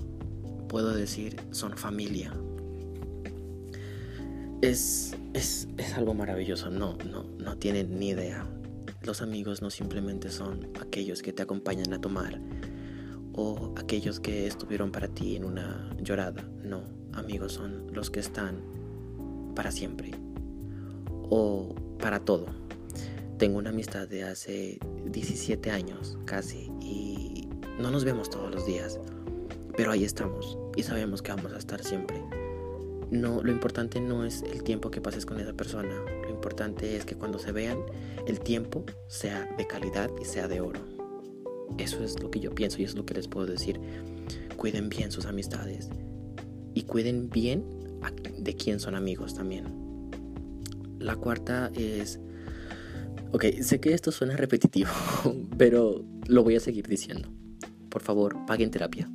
puedo 0.67 0.95
decir 0.95 1.39
son 1.51 1.77
familia. 1.77 2.33
es, 4.63 5.13
es, 5.33 5.67
es 5.77 5.93
algo 5.95 6.13
maravilloso, 6.13 6.69
no, 6.69 6.97
no, 7.11 7.25
no 7.37 7.57
tienen 7.57 7.99
ni 7.99 8.09
idea. 8.09 8.47
Los 9.03 9.21
amigos 9.21 9.61
no 9.61 9.69
simplemente 9.69 10.31
son 10.31 10.69
aquellos 10.81 11.21
que 11.21 11.33
te 11.33 11.43
acompañan 11.43 11.91
a 11.91 11.99
tomar 11.99 12.39
o 13.33 13.73
aquellos 13.75 14.21
que 14.21 14.47
estuvieron 14.47 14.91
para 14.91 15.09
ti 15.09 15.35
en 15.35 15.43
una 15.43 15.93
llorada. 16.01 16.47
No, 16.63 16.83
amigos 17.11 17.53
son 17.53 17.93
los 17.93 18.09
que 18.09 18.21
están 18.21 18.61
para 19.53 19.71
siempre 19.71 20.11
o 21.29 21.75
para 21.99 22.21
todo. 22.21 22.45
Tengo 23.37 23.57
una 23.57 23.71
amistad 23.71 24.07
de 24.07 24.23
hace 24.23 24.79
17 25.05 25.71
años 25.71 26.17
casi 26.23 26.71
y 26.79 27.23
no 27.80 27.92
nos 27.92 28.03
vemos 28.03 28.30
todos 28.30 28.53
los 28.53 28.65
días, 28.65 29.00
pero 29.75 29.92
ahí 29.92 30.03
estamos 30.03 30.58
y 30.75 30.84
sabemos 30.84 31.22
que 31.22 31.32
vamos 31.32 31.53
a 31.53 31.58
estar 31.58 31.84
siempre. 31.84 32.22
No, 33.12 33.44
lo 33.44 33.51
importante 33.51 34.00
no 34.00 34.25
es 34.25 34.42
el 34.44 34.63
tiempo 34.63 34.89
que 34.89 35.01
pases 35.01 35.25
con 35.25 35.39
esa 35.39 35.53
persona, 35.53 35.94
lo 36.24 36.30
importante 36.30 36.96
es 36.96 37.06
que 37.06 37.15
cuando 37.15 37.39
se 37.39 37.51
vean 37.51 37.77
el 38.27 38.39
tiempo 38.39 38.84
sea 39.08 39.48
de 39.58 39.68
calidad 39.68 40.10
y 40.22 40.25
sea 40.25 40.48
de 40.48 40.62
oro. 40.62 40.80
Eso 41.77 42.03
es 42.03 42.22
lo 42.22 42.30
que 42.30 42.39
yo 42.39 42.53
pienso 42.53 42.82
y 42.82 42.86
es 42.86 42.96
lo 42.96 43.06
que 43.06 43.13
les 43.13 43.27
puedo 43.27 43.46
decir. 43.46 43.80
Cuiden 44.58 44.89
bien 44.89 45.12
sus 45.12 45.25
amistades 45.25 45.89
y 46.74 46.84
cuiden 46.84 47.30
bien 47.30 47.63
de 48.38 48.56
quién 48.56 48.80
son 48.80 48.96
amigos 48.96 49.34
también. 49.34 49.65
La 51.00 51.15
cuarta 51.15 51.72
es... 51.75 52.20
Ok, 53.32 53.46
sé 53.62 53.80
que 53.80 53.94
esto 53.94 54.12
suena 54.12 54.38
repetitivo, 54.38 54.92
pero 55.58 56.06
lo 56.27 56.44
voy 56.44 56.56
a 56.56 56.60
seguir 56.60 56.88
diciendo. 56.88 57.32
Por 57.93 58.01
favor, 58.01 58.43
paguen 58.47 58.71
terapia. 58.71 59.07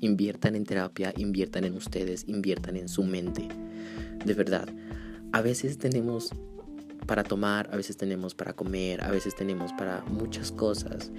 Inviertan 0.00 0.56
en 0.56 0.64
terapia, 0.64 1.14
inviertan 1.16 1.62
en 1.62 1.76
ustedes, 1.76 2.24
inviertan 2.26 2.76
en 2.76 2.88
su 2.88 3.04
mente. 3.04 3.46
De 4.24 4.34
verdad, 4.34 4.68
a 5.30 5.40
veces 5.40 5.78
tenemos 5.78 6.32
para 7.06 7.22
tomar, 7.22 7.70
a 7.72 7.76
veces 7.76 7.96
tenemos 7.96 8.34
para 8.34 8.54
comer, 8.54 9.04
a 9.04 9.12
veces 9.12 9.36
tenemos 9.36 9.72
para 9.72 10.02
muchas 10.06 10.50
cosas. 10.50 11.12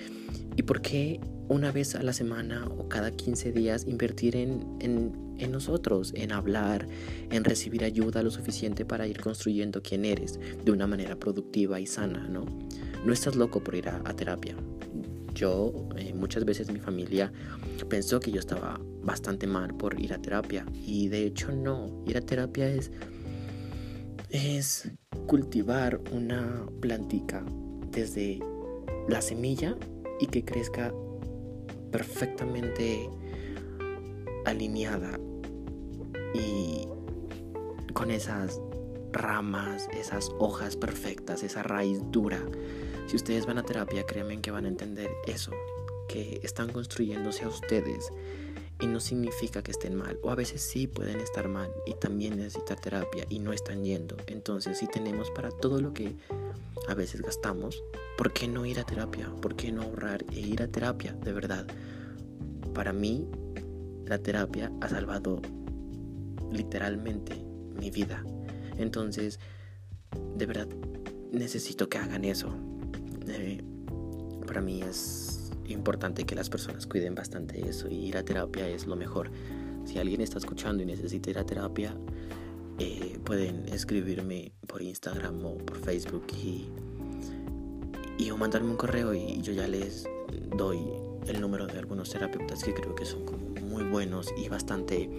¿Y 0.58 0.64
por 0.64 0.82
qué 0.82 1.22
una 1.48 1.72
vez 1.72 1.96
a 1.96 2.04
la 2.04 2.12
semana 2.12 2.68
o 2.68 2.90
cada 2.90 3.12
15 3.12 3.54
días 3.54 3.86
invertir 3.88 4.36
en, 4.36 4.66
en, 4.82 5.52
nosotros, 5.54 6.12
en 6.16 6.34
hablar, 6.34 6.86
en 7.32 7.46
recibir 7.46 7.86
ayuda 7.86 8.24
lo 8.24 8.30
suficiente 8.30 8.84
para 8.84 9.08
ir 9.08 9.22
construyendo 9.22 9.82
quién 9.82 10.04
eres 10.04 10.38
de 10.66 10.72
una 10.74 10.86
manera 10.86 11.16
productiva 11.16 11.80
y 11.80 11.88
sana, 11.88 12.28
¿no? 12.28 12.46
No 13.06 13.14
estás 13.14 13.38
loco 13.38 13.64
por 13.64 13.76
ir 13.76 13.88
a, 13.88 14.04
terapia. 14.16 14.58
Yo, 15.34 15.90
eh, 15.98 16.14
muchas 16.14 16.46
veces 16.46 16.72
mi 16.72 16.80
familia 16.80 17.32
pensó 17.88 18.20
que 18.20 18.32
yo 18.32 18.40
estaba 18.40 18.80
bastante 19.04 19.48
mal 19.48 19.76
por 19.76 20.00
ir 20.00 20.14
a 20.14 20.22
terapia 20.22 20.66
y 20.74 21.08
de 21.08 21.26
hecho 21.26 21.52
no, 21.52 22.04
ir 22.06 22.18
a 22.18 22.22
terapia 22.22 22.68
es 22.68 22.92
es 24.30 24.92
cultivar 25.26 26.00
una 26.12 26.66
plantica 26.82 27.44
desde 27.92 28.40
la 29.08 29.22
semilla 29.22 29.76
y 30.20 30.28
que 30.28 30.46
crezca 30.46 30.94
perfectamente 31.92 33.10
alineada 34.46 35.20
y 36.34 36.88
con 37.94 38.12
esas 38.12 38.62
ramas, 39.12 39.90
esas 39.92 40.32
hojas 40.38 40.76
perfectas, 40.76 41.42
esa 41.42 41.64
raíz 41.64 42.00
dura. 42.12 42.40
Si 43.10 43.16
ustedes 43.16 43.48
van 43.48 43.58
a 43.58 43.64
terapia, 43.64 44.06
créanme 44.06 44.40
que 44.40 44.52
van 44.52 44.66
a 44.66 44.68
entender 44.68 45.10
eso, 45.26 45.52
que 46.08 46.42
están 46.44 46.72
construyéndose 46.72 47.44
a 47.44 47.48
ustedes 47.48 48.14
y 48.80 48.86
no 48.86 49.00
significa 49.00 49.64
que 49.64 49.72
estén 49.72 49.96
mal. 49.96 50.20
O 50.22 50.30
a 50.30 50.36
veces 50.36 50.62
sí 50.62 50.86
pueden 50.86 51.20
estar 51.20 51.48
mal 51.48 51.72
y 51.88 51.96
también 51.96 52.38
necesitar 52.38 52.80
terapia 52.80 53.26
y 53.28 53.40
no 53.40 53.52
están 53.52 53.84
yendo. 53.84 54.16
Entonces 54.28 54.78
si 54.78 54.86
tenemos 54.86 55.32
para 55.32 55.50
todo 55.50 55.82
lo 55.82 55.92
que 55.92 56.14
a 56.88 56.94
veces 56.94 57.24
gastamos, 57.24 57.84
¿por 58.16 58.32
qué 58.32 58.48
no 58.48 58.64
ir 58.68 58.80
a 58.80 58.84
terapia? 58.84 59.28
¿Por 59.42 59.56
qué 59.56 59.72
no 59.72 59.82
ahorrar 59.82 60.24
e 60.32 60.42
ir 60.42 60.62
a 60.62 60.68
terapia? 60.68 61.14
De 61.14 61.34
verdad. 61.34 61.66
Para 62.76 62.94
mí, 62.94 63.28
la 64.06 64.20
terapia 64.20 64.72
ha 64.82 64.88
salvado 64.88 65.42
literalmente 66.52 67.44
mi 67.74 67.90
vida. 67.90 68.24
Entonces, 68.78 69.40
de 70.36 70.46
verdad, 70.46 70.68
necesito 71.32 71.90
que 71.90 71.98
hagan 71.98 72.24
eso. 72.24 72.69
Eh, 73.30 73.62
para 74.46 74.62
mí 74.62 74.82
es 74.82 75.52
importante 75.68 76.26
que 76.26 76.36
las 76.36 76.50
personas 76.50 76.88
cuiden 76.88 77.16
bastante 77.16 77.68
eso 77.68 77.88
y 77.88 78.08
ir 78.08 78.18
a 78.18 78.24
terapia 78.24 78.68
es 78.68 78.88
lo 78.88 78.96
mejor. 78.96 79.30
Si 79.86 80.00
alguien 80.00 80.22
está 80.22 80.38
escuchando 80.38 80.84
y 80.84 80.86
necesita 80.86 81.30
ir 81.30 81.38
a 81.38 81.46
terapia, 81.46 81.96
eh, 82.80 83.20
pueden 83.24 83.68
escribirme 83.70 84.54
por 84.68 84.82
Instagram 84.82 85.46
o 85.46 85.58
por 85.58 85.78
Facebook 85.78 86.26
y, 86.34 86.68
y 88.18 88.32
o 88.32 88.38
mandarme 88.38 88.70
un 88.70 88.78
correo 88.78 89.14
y 89.14 89.42
yo 89.42 89.54
ya 89.54 89.68
les 89.68 90.08
doy 90.56 90.80
el 91.28 91.42
número 91.42 91.68
de 91.68 91.78
algunos 91.78 92.10
terapeutas 92.10 92.64
que 92.64 92.74
creo 92.74 92.96
que 92.96 93.06
son 93.06 93.26
muy 93.64 93.84
buenos 93.84 94.34
y 94.38 94.50
bastante 94.50 95.10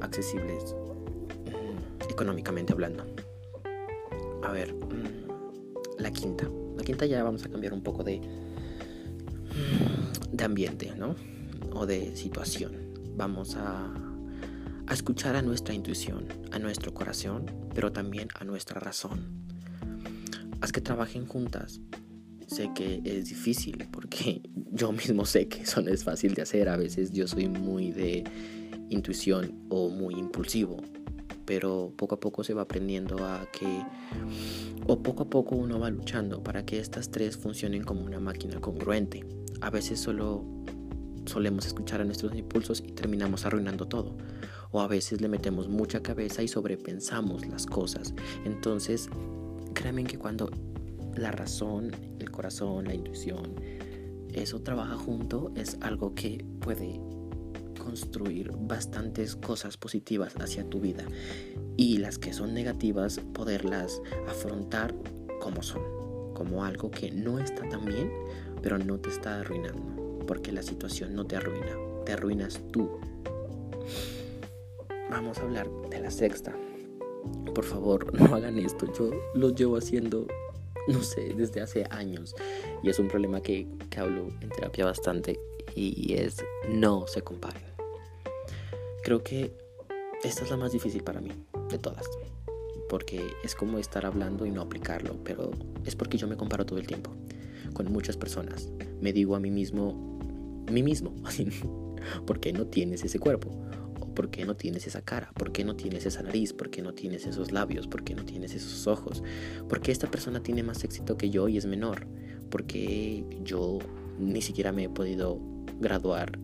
accesibles 0.00 0.74
mm, 1.46 2.10
económicamente 2.10 2.72
hablando. 2.72 3.04
A 4.42 4.52
ver, 4.52 4.72
mm, 4.72 5.98
la 5.98 6.10
quinta. 6.10 6.48
Quinta 6.88 7.04
ya 7.04 7.22
vamos 7.22 7.44
a 7.44 7.50
cambiar 7.50 7.74
un 7.74 7.82
poco 7.82 8.02
de, 8.02 8.18
de 10.32 10.44
ambiente, 10.44 10.90
¿no? 10.96 11.16
O 11.74 11.84
de 11.84 12.16
situación. 12.16 12.72
Vamos 13.14 13.56
a, 13.56 13.92
a 14.86 14.94
escuchar 14.94 15.36
a 15.36 15.42
nuestra 15.42 15.74
intuición, 15.74 16.26
a 16.50 16.58
nuestro 16.58 16.94
corazón, 16.94 17.44
pero 17.74 17.92
también 17.92 18.28
a 18.40 18.44
nuestra 18.44 18.80
razón. 18.80 19.44
Haz 20.62 20.72
que 20.72 20.80
trabajen 20.80 21.26
juntas. 21.26 21.82
Sé 22.46 22.70
que 22.74 23.02
es 23.04 23.28
difícil 23.28 23.86
porque 23.92 24.40
yo 24.72 24.90
mismo 24.90 25.26
sé 25.26 25.46
que 25.46 25.64
eso 25.64 25.82
no 25.82 25.90
es 25.90 26.04
fácil 26.04 26.32
de 26.32 26.40
hacer. 26.40 26.70
A 26.70 26.78
veces 26.78 27.12
yo 27.12 27.28
soy 27.28 27.50
muy 27.50 27.92
de 27.92 28.24
intuición 28.88 29.66
o 29.68 29.90
muy 29.90 30.14
impulsivo 30.14 30.78
pero 31.48 31.94
poco 31.96 32.16
a 32.16 32.20
poco 32.20 32.44
se 32.44 32.52
va 32.52 32.60
aprendiendo 32.60 33.24
a 33.24 33.48
que, 33.50 33.82
o 34.86 35.02
poco 35.02 35.22
a 35.22 35.30
poco 35.30 35.56
uno 35.56 35.80
va 35.80 35.88
luchando 35.88 36.42
para 36.42 36.66
que 36.66 36.78
estas 36.78 37.10
tres 37.10 37.38
funcionen 37.38 37.84
como 37.84 38.04
una 38.04 38.20
máquina 38.20 38.60
congruente. 38.60 39.24
A 39.62 39.70
veces 39.70 39.98
solo 39.98 40.44
solemos 41.24 41.64
escuchar 41.64 42.02
a 42.02 42.04
nuestros 42.04 42.36
impulsos 42.36 42.84
y 42.86 42.92
terminamos 42.92 43.46
arruinando 43.46 43.88
todo. 43.88 44.14
O 44.72 44.82
a 44.82 44.88
veces 44.88 45.22
le 45.22 45.28
metemos 45.28 45.68
mucha 45.68 46.02
cabeza 46.02 46.42
y 46.42 46.48
sobrepensamos 46.48 47.46
las 47.46 47.64
cosas. 47.64 48.12
Entonces, 48.44 49.08
créanme 49.72 50.04
que 50.04 50.18
cuando 50.18 50.50
la 51.16 51.30
razón, 51.30 51.92
el 52.18 52.30
corazón, 52.30 52.84
la 52.84 52.94
intuición, 52.94 53.54
eso 54.34 54.60
trabaja 54.60 54.96
junto, 54.96 55.50
es 55.56 55.78
algo 55.80 56.14
que 56.14 56.44
puede 56.60 57.00
construir 57.88 58.52
bastantes 58.54 59.34
cosas 59.34 59.78
positivas 59.78 60.34
hacia 60.38 60.62
tu 60.68 60.78
vida 60.78 61.06
y 61.78 61.96
las 61.96 62.18
que 62.18 62.34
son 62.34 62.52
negativas 62.52 63.18
poderlas 63.32 64.02
afrontar 64.28 64.94
como 65.40 65.62
son, 65.62 65.80
como 66.34 66.66
algo 66.66 66.90
que 66.90 67.10
no 67.10 67.38
está 67.38 67.66
tan 67.66 67.86
bien, 67.86 68.12
pero 68.62 68.76
no 68.76 68.98
te 68.98 69.08
está 69.08 69.40
arruinando, 69.40 70.18
porque 70.26 70.52
la 70.52 70.62
situación 70.62 71.14
no 71.14 71.24
te 71.24 71.36
arruina, 71.36 71.78
te 72.04 72.12
arruinas 72.12 72.60
tú. 72.72 72.90
Vamos 75.10 75.38
a 75.38 75.42
hablar 75.44 75.66
de 75.88 76.00
la 76.00 76.10
sexta. 76.10 76.54
Por 77.54 77.64
favor, 77.64 78.12
no 78.20 78.34
hagan 78.34 78.58
esto. 78.58 78.84
Yo 78.92 79.12
lo 79.34 79.48
llevo 79.54 79.78
haciendo, 79.78 80.26
no 80.88 81.02
sé, 81.02 81.32
desde 81.34 81.62
hace 81.62 81.86
años. 81.88 82.36
Y 82.82 82.90
es 82.90 82.98
un 82.98 83.08
problema 83.08 83.40
que, 83.40 83.66
que 83.88 83.98
hablo 83.98 84.28
en 84.42 84.50
terapia 84.50 84.84
bastante. 84.84 85.40
Y 85.74 86.14
es 86.14 86.44
no 86.68 87.06
se 87.06 87.22
comparen. 87.22 87.67
Creo 89.08 89.22
que 89.22 89.56
esta 90.22 90.44
es 90.44 90.50
la 90.50 90.58
más 90.58 90.72
difícil 90.72 91.02
para 91.02 91.22
mí, 91.22 91.30
de 91.70 91.78
todas. 91.78 92.04
Porque 92.90 93.26
es 93.42 93.54
como 93.54 93.78
estar 93.78 94.04
hablando 94.04 94.44
y 94.44 94.50
no 94.50 94.60
aplicarlo, 94.60 95.16
pero 95.24 95.50
es 95.86 95.96
porque 95.96 96.18
yo 96.18 96.28
me 96.28 96.36
comparo 96.36 96.66
todo 96.66 96.78
el 96.78 96.86
tiempo 96.86 97.10
con 97.72 97.90
muchas 97.90 98.18
personas. 98.18 98.68
Me 99.00 99.14
digo 99.14 99.34
a 99.34 99.40
mí 99.40 99.50
mismo, 99.50 100.20
mí 100.70 100.82
mismo, 100.82 101.14
¿por 102.26 102.38
qué 102.38 102.52
no 102.52 102.66
tienes 102.66 103.02
ese 103.02 103.18
cuerpo? 103.18 103.48
¿O 103.98 104.14
por 104.14 104.28
qué 104.28 104.44
no 104.44 104.56
tienes 104.56 104.86
esa 104.86 105.00
cara? 105.00 105.30
¿Por 105.32 105.52
qué 105.52 105.64
no 105.64 105.74
tienes 105.74 106.04
esa 106.04 106.22
nariz? 106.22 106.52
¿Por 106.52 106.68
qué 106.68 106.82
no 106.82 106.92
tienes 106.92 107.24
esos 107.24 107.50
labios? 107.50 107.86
¿Por 107.86 108.04
qué 108.04 108.14
no 108.14 108.26
tienes 108.26 108.52
esos 108.52 108.86
ojos? 108.86 109.22
¿Por 109.70 109.80
qué 109.80 109.90
esta 109.90 110.10
persona 110.10 110.42
tiene 110.42 110.62
más 110.62 110.84
éxito 110.84 111.16
que 111.16 111.30
yo 111.30 111.48
y 111.48 111.56
es 111.56 111.64
menor? 111.64 112.06
¿Por 112.50 112.66
qué 112.66 113.24
yo 113.42 113.78
ni 114.18 114.42
siquiera 114.42 114.70
me 114.70 114.84
he 114.84 114.88
podido 114.90 115.40
graduar 115.80 116.38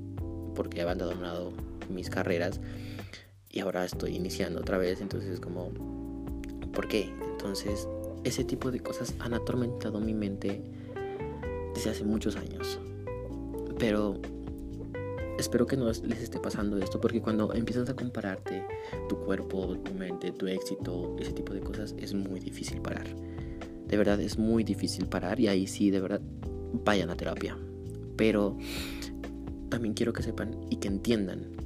porque 0.54 0.78
he 0.78 0.82
abandonado 0.82 1.52
mis 1.88 2.10
carreras 2.10 2.60
y 3.54 3.60
ahora 3.60 3.84
estoy 3.84 4.16
iniciando 4.16 4.60
otra 4.60 4.78
vez, 4.78 5.00
entonces 5.00 5.30
es 5.30 5.40
como, 5.40 5.70
¿por 6.72 6.88
qué? 6.88 7.12
Entonces, 7.30 7.88
ese 8.24 8.42
tipo 8.42 8.70
de 8.70 8.80
cosas 8.80 9.14
han 9.20 9.32
atormentado 9.32 10.00
mi 10.00 10.12
mente 10.12 10.60
desde 11.72 11.90
hace 11.90 12.04
muchos 12.04 12.36
años. 12.36 12.80
Pero 13.78 14.20
espero 15.38 15.66
que 15.66 15.76
no 15.76 15.86
les 15.86 16.20
esté 16.20 16.40
pasando 16.40 16.78
esto, 16.78 17.00
porque 17.00 17.20
cuando 17.20 17.52
empiezas 17.54 17.88
a 17.88 17.94
compararte 17.94 18.66
tu 19.08 19.18
cuerpo, 19.18 19.78
tu 19.78 19.94
mente, 19.94 20.32
tu 20.32 20.48
éxito, 20.48 21.14
ese 21.20 21.32
tipo 21.32 21.54
de 21.54 21.60
cosas, 21.60 21.94
es 21.98 22.12
muy 22.12 22.40
difícil 22.40 22.80
parar. 22.80 23.06
De 23.86 23.96
verdad 23.96 24.20
es 24.20 24.38
muy 24.38 24.64
difícil 24.64 25.06
parar 25.06 25.38
y 25.38 25.46
ahí 25.46 25.66
sí, 25.66 25.90
de 25.90 26.00
verdad, 26.00 26.20
vayan 26.84 27.10
a 27.10 27.16
terapia. 27.16 27.56
Pero 28.16 28.56
también 29.68 29.94
quiero 29.94 30.12
que 30.12 30.22
sepan 30.22 30.56
y 30.70 30.76
que 30.76 30.88
entiendan 30.88 31.63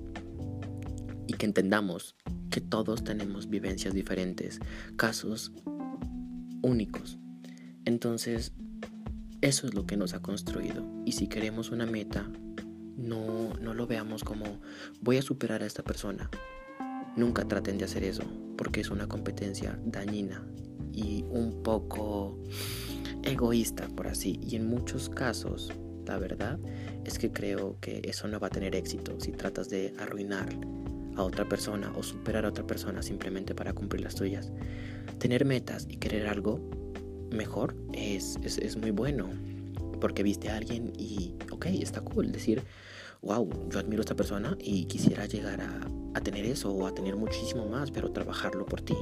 que 1.39 1.47
entendamos 1.47 2.17
que 2.51 2.61
todos 2.61 3.05
tenemos 3.05 3.49
vivencias 3.49 3.95
diferentes, 3.95 4.61
casos 4.97 5.53
únicos. 6.63 7.19
Entonces, 7.85 8.53
eso 9.41 9.67
es 9.67 9.75
lo 9.75 9.87
que 9.87 9.97
nos 9.97 10.15
ha 10.15 10.21
construido. 10.21 10.85
Y 11.07 11.13
si 11.13 11.29
queremos 11.29 11.71
una 11.71 11.87
meta, 11.87 12.29
no, 12.97 13.55
no 13.55 13.73
lo 13.73 13.87
veamos 13.87 14.25
como 14.25 14.61
voy 15.01 15.17
a 15.19 15.23
superar 15.23 15.63
a 15.63 15.67
esta 15.67 15.83
persona. 15.83 16.29
Nunca 17.17 17.47
traten 17.47 17.79
de 17.79 17.85
hacer 17.85 18.05
eso, 18.05 18.25
porque 18.57 18.81
es 18.81 18.91
una 18.91 19.07
competencia 19.07 19.79
dañina 19.85 20.45
y 20.93 21.25
un 21.31 21.63
poco 21.63 22.43
egoísta, 23.23 23.89
por 23.89 24.09
así. 24.09 24.41
Y 24.43 24.57
en 24.57 24.69
muchos 24.69 25.09
casos, 25.09 25.73
la 26.07 26.19
verdad 26.19 26.59
es 27.05 27.19
que 27.19 27.31
creo 27.31 27.79
que 27.81 28.01
eso 28.05 28.27
no 28.29 28.41
va 28.41 28.49
a 28.49 28.51
tener 28.51 28.75
éxito 28.75 29.21
si 29.21 29.33
tratas 29.33 29.69
de 29.69 29.95
arruinar 29.99 30.49
a 31.19 31.25
otra 31.25 31.49
persona 31.49 31.93
o 31.97 32.03
superar 32.03 32.45
a 32.45 32.49
otra 32.49 32.67
persona 32.67 33.03
simplemente 33.03 33.55
para 33.55 33.73
cumplir 33.73 34.03
las 34.03 34.15
tuyas. 34.15 34.51
Tener 35.19 35.45
metas 35.45 35.87
y 35.89 35.97
querer 35.97 36.29
algo 36.29 36.61
mejor 37.31 37.75
es, 37.93 38.39
es, 38.43 38.77
muy 38.77 38.91
bueno. 38.91 39.29
Porque 40.01 40.23
viste 40.23 40.49
a 40.49 40.57
alguien 40.57 40.93
y, 40.97 41.35
ok, 41.51 41.67
está 41.67 42.01
cool. 42.01 42.31
Decir, 42.31 42.63
wow, 43.21 43.49
yo 43.69 43.81
admiro 43.81 44.01
a 44.01 44.05
esta 44.05 44.15
persona 44.15 44.57
y 44.61 44.85
quisiera 44.85 45.27
llegar 45.27 45.61
a, 45.61 45.81
a 46.15 46.21
tener 46.21 46.45
eso 46.45 46.73
o 46.73 46.87
a 46.87 46.95
tener 46.95 47.17
muchísimo 47.17 47.67
más, 47.69 47.91
pero 47.91 48.13
trabajarlo 48.13 48.65
por 48.65 48.81
ti. 48.81 48.97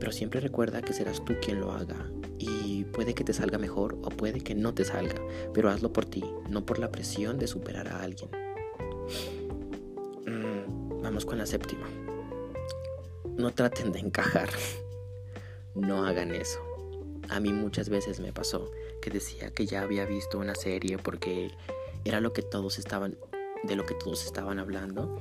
Pero 0.00 0.10
siempre 0.10 0.40
recuerda 0.40 0.82
que 0.82 0.92
serás 0.92 1.24
tú 1.24 1.34
quien 1.40 1.60
lo 1.60 1.70
haga. 1.70 2.10
Y 2.38 2.84
puede 2.84 3.14
que 3.14 3.24
te 3.24 3.32
salga 3.32 3.56
mejor 3.56 3.98
o 4.02 4.08
puede 4.08 4.40
que 4.40 4.54
no 4.54 4.74
te 4.74 4.84
salga, 4.84 5.14
pero 5.54 5.70
hazlo 5.70 5.92
por 5.92 6.06
ti, 6.06 6.24
no 6.50 6.66
por 6.66 6.78
la 6.78 6.90
presión 6.90 7.38
de 7.38 7.46
superar 7.46 7.88
a 7.88 8.02
alguien. 8.02 8.30
Mm, 10.26 10.75
vamos 11.06 11.24
con 11.24 11.38
la 11.38 11.46
séptima. 11.46 11.88
No 13.36 13.52
traten 13.52 13.92
de 13.92 14.00
encajar. 14.00 14.48
No 15.76 16.04
hagan 16.04 16.34
eso. 16.34 16.58
A 17.28 17.38
mí 17.38 17.52
muchas 17.52 17.88
veces 17.88 18.18
me 18.18 18.32
pasó 18.32 18.72
que 19.00 19.10
decía 19.10 19.52
que 19.52 19.66
ya 19.66 19.82
había 19.82 20.04
visto 20.04 20.38
una 20.38 20.56
serie 20.56 20.98
porque 20.98 21.52
era 22.04 22.20
lo 22.20 22.32
que 22.32 22.42
todos 22.42 22.78
estaban 22.78 23.16
de 23.62 23.76
lo 23.76 23.86
que 23.86 23.94
todos 23.94 24.24
estaban 24.24 24.58
hablando 24.58 25.18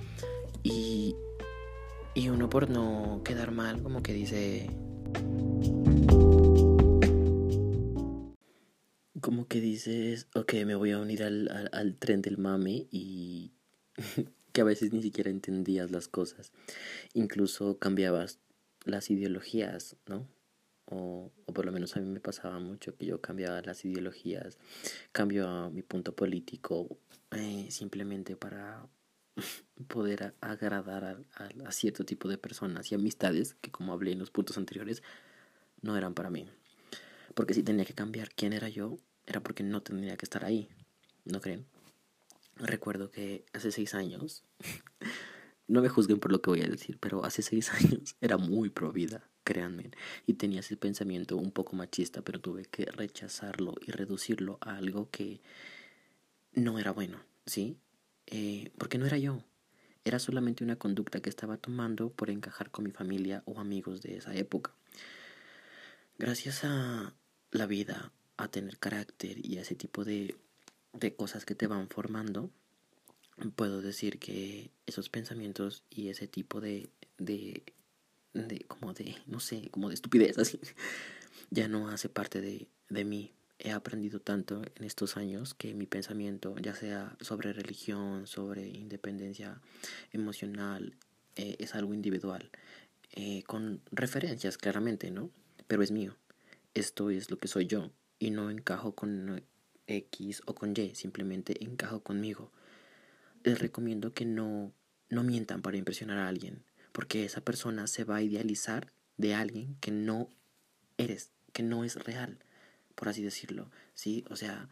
y 0.63 1.15
y 2.13 2.29
uno 2.29 2.49
por 2.49 2.69
no 2.69 3.21
quedar 3.23 3.51
mal 3.51 3.81
como 3.83 4.01
que 4.01 4.13
dice 4.13 4.69
como 9.21 9.47
que 9.47 9.59
dices, 9.59 10.27
ok, 10.35 10.53
me 10.65 10.75
voy 10.75 10.91
a 10.91 10.99
unir 10.99 11.23
al, 11.23 11.49
al, 11.49 11.69
al 11.73 11.95
tren 11.95 12.21
del 12.21 12.37
mame 12.37 12.87
y 12.91 13.53
que 14.55 14.61
a 14.61 14.63
veces 14.63 14.93
ni 14.93 15.01
siquiera 15.01 15.29
entendías 15.29 15.91
las 15.91 16.07
cosas. 16.07 16.53
Incluso 17.13 17.77
cambiabas 17.77 18.39
las 18.85 19.11
ideologías, 19.11 19.97
¿no? 20.07 20.29
o, 20.85 21.29
o, 21.45 21.53
por 21.53 21.65
lo 21.65 21.73
menos 21.73 21.97
a 21.97 21.99
mí 21.99 22.07
me 22.07 22.21
pasaba 22.21 22.57
mucho 22.59 22.95
que 22.95 23.05
yo 23.05 23.19
cambiaba 23.19 23.61
las 23.61 23.83
ideologías, 23.83 24.57
cambio 25.11 25.69
mi 25.71 25.81
punto 25.81 26.15
político 26.15 26.87
eh, 27.31 27.67
simplemente 27.69 28.37
para 28.37 28.87
poder 29.89 30.35
agradar 30.39 31.03
a, 31.03 31.49
a, 31.65 31.71
cierto 31.73 32.05
tipo 32.05 32.29
de 32.29 32.37
personas 32.37 32.89
y 32.93 32.95
amistades 32.95 33.55
que 33.55 33.71
como 33.71 33.91
hablé 33.91 34.13
en 34.13 34.19
los 34.19 34.31
puntos 34.31 34.57
anteriores 34.57 35.03
no 35.81 35.97
eran 35.97 36.13
para 36.13 36.29
mí. 36.29 36.47
Porque 37.33 37.53
si 37.53 37.61
tenía 37.61 37.83
que 37.83 37.93
cambiar 37.93 38.29
quién 38.29 38.53
era 38.53 38.69
yo, 38.69 38.97
era 39.25 39.41
porque 39.41 39.63
no 39.63 39.81
tendría 39.81 40.15
que 40.15 40.25
estar 40.25 40.45
ahí, 40.45 40.69
¿no 41.25 41.41
creen? 41.41 41.65
Recuerdo 42.55 43.11
que 43.11 43.45
hace 43.53 43.71
seis 43.71 43.93
años, 43.93 44.43
no 45.67 45.81
me 45.81 45.89
juzguen 45.89 46.19
por 46.19 46.31
lo 46.31 46.41
que 46.41 46.49
voy 46.49 46.61
a 46.61 46.67
decir, 46.67 46.97
pero 46.99 47.25
hace 47.25 47.41
seis 47.41 47.71
años 47.73 48.15
era 48.21 48.37
muy 48.37 48.69
pro 48.69 48.91
vida 48.91 49.29
créanme. 49.45 49.91
Y 50.25 50.33
tenía 50.33 50.59
ese 50.59 50.75
pensamiento 50.75 51.37
un 51.37 51.51
poco 51.51 51.77
machista, 51.77 52.21
pero 52.21 52.41
tuve 52.41 52.65
que 52.65 52.85
rechazarlo 52.85 53.75
y 53.85 53.91
reducirlo 53.91 54.57
a 54.59 54.75
algo 54.75 55.09
que 55.09 55.39
no 56.53 56.77
era 56.79 56.91
bueno, 56.91 57.21
¿sí? 57.45 57.77
Eh, 58.25 58.71
porque 58.77 58.97
no 58.97 59.05
era 59.05 59.17
yo. 59.17 59.41
Era 60.03 60.19
solamente 60.19 60.63
una 60.63 60.75
conducta 60.75 61.21
que 61.21 61.29
estaba 61.29 61.57
tomando 61.57 62.11
por 62.11 62.29
encajar 62.29 62.69
con 62.69 62.83
mi 62.83 62.91
familia 62.91 63.43
o 63.45 63.59
amigos 63.59 64.01
de 64.01 64.17
esa 64.17 64.35
época. 64.35 64.75
Gracias 66.17 66.63
a 66.63 67.13
la 67.51 67.65
vida, 67.65 68.11
a 68.37 68.47
tener 68.49 68.77
carácter 68.77 69.45
y 69.45 69.57
a 69.57 69.61
ese 69.61 69.75
tipo 69.75 70.03
de, 70.03 70.35
de 70.99 71.15
cosas 71.15 71.45
que 71.45 71.55
te 71.55 71.67
van 71.67 71.89
formando, 71.89 72.49
puedo 73.55 73.81
decir 73.81 74.19
que 74.19 74.71
esos 74.85 75.09
pensamientos 75.09 75.83
y 75.89 76.09
ese 76.09 76.27
tipo 76.27 76.61
de, 76.61 76.89
de 77.17 77.63
de 78.35 78.59
como 78.67 78.93
de, 78.93 79.15
no 79.25 79.39
sé, 79.39 79.69
como 79.71 79.87
de 79.89 79.95
estupidez, 79.95 80.37
así, 80.39 80.59
ya 81.49 81.67
no 81.67 81.89
hace 81.89 82.09
parte 82.09 82.41
de, 82.41 82.67
de 82.89 83.03
mí. 83.03 83.33
He 83.57 83.71
aprendido 83.71 84.19
tanto 84.19 84.61
en 84.75 84.83
estos 84.83 85.15
años 85.15 85.53
que 85.53 85.73
mi 85.73 85.85
pensamiento, 85.85 86.55
ya 86.59 86.75
sea 86.75 87.15
sobre 87.21 87.53
religión, 87.53 88.27
sobre 88.27 88.67
independencia 88.67 89.61
emocional, 90.11 90.97
eh, 91.37 91.55
es 91.59 91.73
algo 91.73 91.93
individual, 91.93 92.51
eh, 93.13 93.43
con 93.43 93.81
referencias 93.91 94.57
claramente, 94.57 95.09
¿no? 95.09 95.31
Pero 95.67 95.83
es 95.83 95.91
mío. 95.91 96.17
Esto 96.73 97.09
es 97.09 97.31
lo 97.31 97.37
que 97.37 97.47
soy 97.47 97.65
yo 97.65 97.91
y 98.19 98.31
no 98.31 98.51
encajo 98.51 98.93
con 98.93 99.41
X 99.87 100.41
o 100.45 100.55
con 100.55 100.73
Y, 100.75 100.95
simplemente 100.95 101.63
encajo 101.63 102.01
conmigo. 102.01 102.51
Les 103.43 103.59
recomiendo 103.59 104.13
que 104.13 104.25
no, 104.25 104.73
no 105.09 105.23
mientan 105.23 105.61
para 105.61 105.77
impresionar 105.77 106.17
a 106.17 106.27
alguien 106.27 106.63
porque 106.95 107.25
esa 107.25 107.41
persona 107.41 107.87
se 107.87 108.05
va 108.05 108.15
a 108.15 108.21
idealizar 108.21 108.93
de 109.17 109.35
alguien 109.35 109.75
que 109.81 109.91
no 109.91 110.29
eres, 110.97 111.29
que 111.51 111.61
no 111.61 111.83
es 111.83 111.95
real, 111.95 112.39
por 112.95 113.09
así 113.09 113.21
decirlo, 113.21 113.69
¿sí? 113.93 114.23
O 114.29 114.37
sea, 114.37 114.69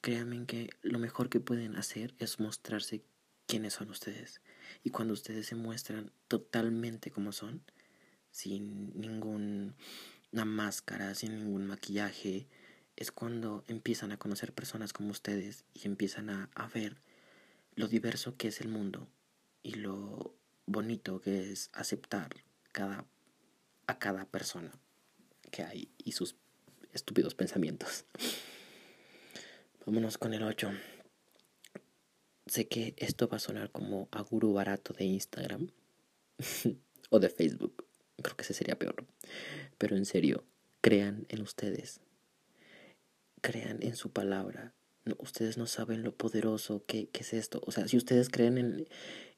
créanme 0.00 0.46
que 0.46 0.70
lo 0.82 1.00
mejor 1.00 1.28
que 1.28 1.40
pueden 1.40 1.74
hacer 1.74 2.14
es 2.20 2.38
mostrarse 2.38 3.02
quiénes 3.48 3.72
son 3.72 3.90
ustedes. 3.90 4.40
Y 4.84 4.90
cuando 4.90 5.12
ustedes 5.12 5.48
se 5.48 5.56
muestran 5.56 6.12
totalmente 6.28 7.10
como 7.10 7.32
son, 7.32 7.64
sin 8.30 8.92
ninguna 9.00 9.74
máscara, 10.32 11.16
sin 11.16 11.34
ningún 11.34 11.66
maquillaje, 11.66 12.46
es 13.00 13.10
cuando 13.10 13.64
empiezan 13.66 14.12
a 14.12 14.18
conocer 14.18 14.52
personas 14.52 14.92
como 14.92 15.10
ustedes 15.10 15.64
y 15.74 15.86
empiezan 15.86 16.30
a, 16.30 16.50
a 16.54 16.68
ver 16.68 16.98
lo 17.74 17.88
diverso 17.88 18.36
que 18.36 18.48
es 18.48 18.60
el 18.60 18.68
mundo 18.68 19.08
y 19.62 19.74
lo 19.74 20.36
bonito 20.66 21.20
que 21.20 21.50
es 21.50 21.70
aceptar 21.72 22.28
cada, 22.72 23.06
a 23.86 23.98
cada 23.98 24.26
persona 24.26 24.70
que 25.50 25.62
hay 25.62 25.90
y 25.98 26.12
sus 26.12 26.36
estúpidos 26.92 27.34
pensamientos. 27.34 28.04
Vámonos 29.86 30.18
con 30.18 30.34
el 30.34 30.42
8. 30.42 30.70
Sé 32.46 32.68
que 32.68 32.94
esto 32.98 33.28
va 33.28 33.38
a 33.38 33.40
sonar 33.40 33.70
como 33.70 34.08
a 34.12 34.20
gurú 34.20 34.52
barato 34.52 34.92
de 34.92 35.04
Instagram 35.04 35.70
o 37.10 37.18
de 37.18 37.30
Facebook. 37.30 37.86
Creo 38.22 38.36
que 38.36 38.42
ese 38.42 38.52
sería 38.52 38.78
peor. 38.78 39.06
Pero 39.78 39.96
en 39.96 40.04
serio, 40.04 40.44
crean 40.82 41.24
en 41.30 41.40
ustedes. 41.40 42.02
Crean 43.40 43.82
en 43.82 43.96
su 43.96 44.10
palabra. 44.10 44.74
No, 45.04 45.16
ustedes 45.18 45.56
no 45.56 45.66
saben 45.66 46.02
lo 46.02 46.14
poderoso 46.14 46.84
que, 46.86 47.08
que, 47.08 47.22
es 47.22 47.32
esto. 47.32 47.62
O 47.66 47.72
sea, 47.72 47.88
si 47.88 47.96
ustedes 47.96 48.28
creen 48.28 48.58
en, 48.58 48.88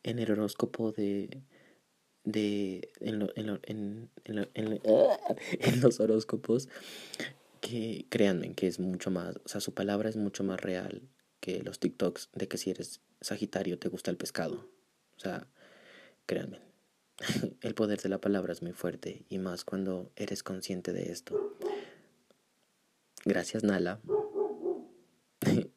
en 0.03 0.19
el 0.19 0.31
horóscopo 0.31 0.93
de 0.93 1.43
de 2.25 2.93
en, 3.01 3.29
en, 3.35 3.61
en, 3.65 4.11
en, 5.61 5.81
los 5.81 6.01
horóscopos 6.01 6.69
que 7.61 8.07
créanme 8.09 8.55
que 8.55 8.67
es 8.67 8.79
mucho 8.79 9.11
más, 9.11 9.37
o 9.45 9.49
sea, 9.49 9.61
su 9.61 9.75
palabra 9.75 10.09
es 10.09 10.17
mucho 10.17 10.45
más 10.45 10.61
real 10.61 11.03
que 11.41 11.63
los 11.63 11.81
TikToks 11.81 12.31
de 12.35 12.49
que 12.49 12.59
si 12.59 12.71
eres 12.71 13.01
Sagitario 13.21 13.79
te 13.79 13.89
gusta 13.89 14.11
el 14.11 14.17
pescado. 14.17 14.69
O 15.17 15.21
sea, 15.21 15.47
créanme. 16.27 16.61
El 17.61 17.75
poder 17.75 18.01
de 18.01 18.09
la 18.09 18.21
palabra 18.21 18.53
es 18.53 18.63
muy 18.63 18.73
fuerte 18.73 19.25
y 19.29 19.39
más 19.39 19.65
cuando 19.65 20.11
eres 20.17 20.43
consciente 20.43 20.93
de 20.93 21.13
esto. 21.13 21.57
Gracias, 23.25 23.63
Nala. 23.63 24.01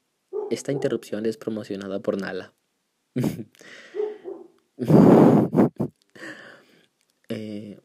Esta 0.50 0.72
interrupción 0.72 1.26
es 1.26 1.38
promocionada 1.38 2.00
por 2.00 2.20
Nala. 2.20 2.54
Eh, 7.28 7.80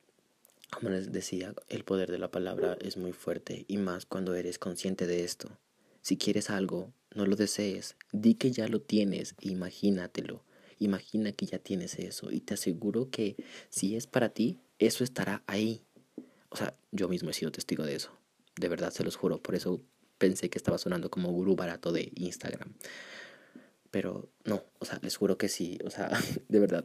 como 0.70 0.90
les 0.90 1.12
decía, 1.12 1.55
el 1.68 1.85
poder 1.85 2.11
de 2.11 2.18
la 2.18 2.31
palabra 2.31 2.77
es 2.79 2.99
muy 2.99 3.12
fuerte 3.12 3.64
y 3.68 3.79
más 3.79 4.05
cuando 4.05 4.35
eres 4.35 4.59
consciente 4.59 5.07
de 5.07 5.25
esto. 5.25 5.59
Si 6.03 6.18
quieres 6.18 6.51
algo, 6.51 6.92
no 7.14 7.25
lo 7.25 7.37
desees, 7.37 7.96
di 8.12 8.35
que 8.35 8.51
ya 8.51 8.68
lo 8.68 8.83
tienes, 8.83 9.35
imagínatelo. 9.40 10.44
Imagina 10.79 11.33
que 11.33 11.46
ya 11.46 11.59
tienes 11.59 11.99
eso 11.99 12.31
y 12.31 12.40
te 12.40 12.55
aseguro 12.55 13.09
que 13.11 13.37
si 13.70 13.96
es 13.96 14.07
para 14.07 14.29
ti, 14.29 14.59
eso 14.79 15.05
estará 15.05 15.42
ahí. 15.46 15.85
O 16.51 16.57
sea, 16.57 16.77
yo 16.92 17.09
mismo 17.09 17.31
he 17.31 17.35
sido 17.35 17.51
testigo 17.51 17.85
de 17.85 17.94
eso. 17.94 18.19
De 18.61 18.68
verdad, 18.68 18.90
se 18.90 19.05
los 19.05 19.16
juro. 19.16 19.42
Por 19.42 19.55
eso 19.55 19.81
pensé 20.18 20.51
que 20.51 20.59
estaba 20.59 20.77
sonando 20.77 21.11
como 21.11 21.33
gurú 21.33 21.57
barato 21.57 21.92
de 21.92 22.12
Instagram. 22.14 22.75
Pero 23.90 24.31
no, 24.44 24.62
o 24.79 24.85
sea, 24.85 24.99
les 25.03 25.16
juro 25.16 25.38
que 25.38 25.49
sí. 25.49 25.79
O 25.83 25.90
sea, 25.90 26.11
de 26.49 26.61
verdad, 26.61 26.85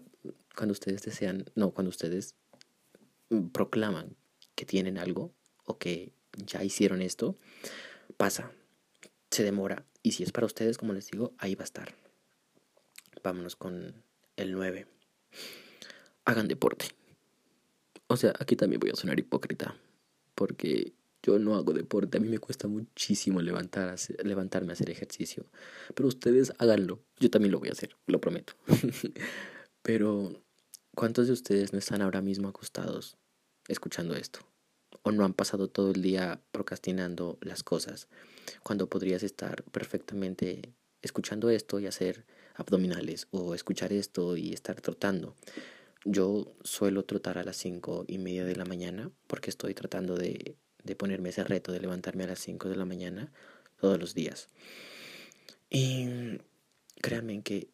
cuando 0.55 0.71
ustedes 0.71 1.01
desean, 1.01 1.43
no, 1.53 1.71
cuando 1.71 1.89
ustedes 1.89 2.35
proclaman 3.51 4.15
que 4.55 4.65
tienen 4.65 4.97
algo 4.97 5.33
o 5.65 5.77
que 5.77 6.13
ya 6.45 6.63
hicieron 6.63 7.01
esto, 7.01 7.35
pasa, 8.15 8.53
se 9.29 9.43
demora. 9.43 9.85
Y 10.01 10.13
si 10.13 10.23
es 10.23 10.31
para 10.31 10.45
ustedes, 10.47 10.77
como 10.77 10.93
les 10.93 11.11
digo, 11.11 11.33
ahí 11.37 11.55
va 11.55 11.63
a 11.63 11.65
estar. 11.65 11.93
Vámonos 13.21 13.57
con 13.57 14.01
el 14.37 14.53
9. 14.53 14.87
Hagan 16.23 16.47
deporte. 16.47 16.85
O 18.07 18.15
sea, 18.15 18.33
aquí 18.39 18.55
también 18.55 18.79
voy 18.79 18.91
a 18.91 18.95
sonar 18.95 19.19
hipócrita. 19.19 19.75
Porque 20.35 20.93
yo 21.25 21.39
no 21.39 21.55
hago 21.55 21.73
deporte. 21.73 22.17
A 22.17 22.21
mí 22.21 22.29
me 22.29 22.37
cuesta 22.37 22.67
muchísimo 22.67 23.41
levantar, 23.41 23.95
levantarme 24.23 24.71
a 24.71 24.73
hacer 24.73 24.91
ejercicio. 24.91 25.45
Pero 25.95 26.07
ustedes 26.07 26.53
háganlo. 26.59 26.99
Yo 27.19 27.31
también 27.31 27.51
lo 27.51 27.59
voy 27.59 27.69
a 27.69 27.71
hacer, 27.71 27.95
lo 28.05 28.21
prometo. 28.21 28.53
Pero, 29.81 30.43
¿cuántos 30.93 31.25
de 31.27 31.33
ustedes 31.33 31.73
no 31.73 31.79
están 31.79 32.03
ahora 32.03 32.21
mismo 32.21 32.47
acostados 32.47 33.17
escuchando 33.67 34.15
esto? 34.15 34.39
¿O 35.01 35.11
no 35.11 35.25
han 35.25 35.33
pasado 35.33 35.67
todo 35.67 35.91
el 35.91 36.01
día 36.03 36.41
procrastinando 36.51 37.39
las 37.41 37.63
cosas? 37.63 38.07
Cuando 38.61 38.87
podrías 38.87 39.23
estar 39.23 39.63
perfectamente 39.63 40.75
escuchando 41.01 41.49
esto 41.49 41.79
y 41.79 41.87
hacer 41.87 42.25
abdominales 42.53 43.27
o 43.31 43.55
escuchar 43.55 43.93
esto 43.93 44.37
y 44.37 44.53
estar 44.53 44.79
trotando. 44.81 45.35
Yo 46.03 46.55
suelo 46.63 47.03
trotar 47.03 47.39
a 47.39 47.43
las 47.43 47.57
cinco 47.57 48.05
y 48.07 48.19
media 48.19 48.45
de 48.45 48.55
la 48.55 48.65
mañana 48.65 49.11
porque 49.27 49.49
estoy 49.49 49.73
tratando 49.73 50.15
de, 50.15 50.55
de 50.85 50.95
ponerme 50.95 51.29
ese 51.29 51.43
reto 51.43 51.71
de 51.71 51.79
levantarme 51.81 52.23
a 52.23 52.27
las 52.27 52.39
cinco 52.39 52.69
de 52.69 52.75
la 52.75 52.85
mañana 52.85 53.31
todos 53.79 53.99
los 53.99 54.13
días. 54.13 54.47
Y 55.69 56.39
créanme 57.01 57.41
que 57.43 57.69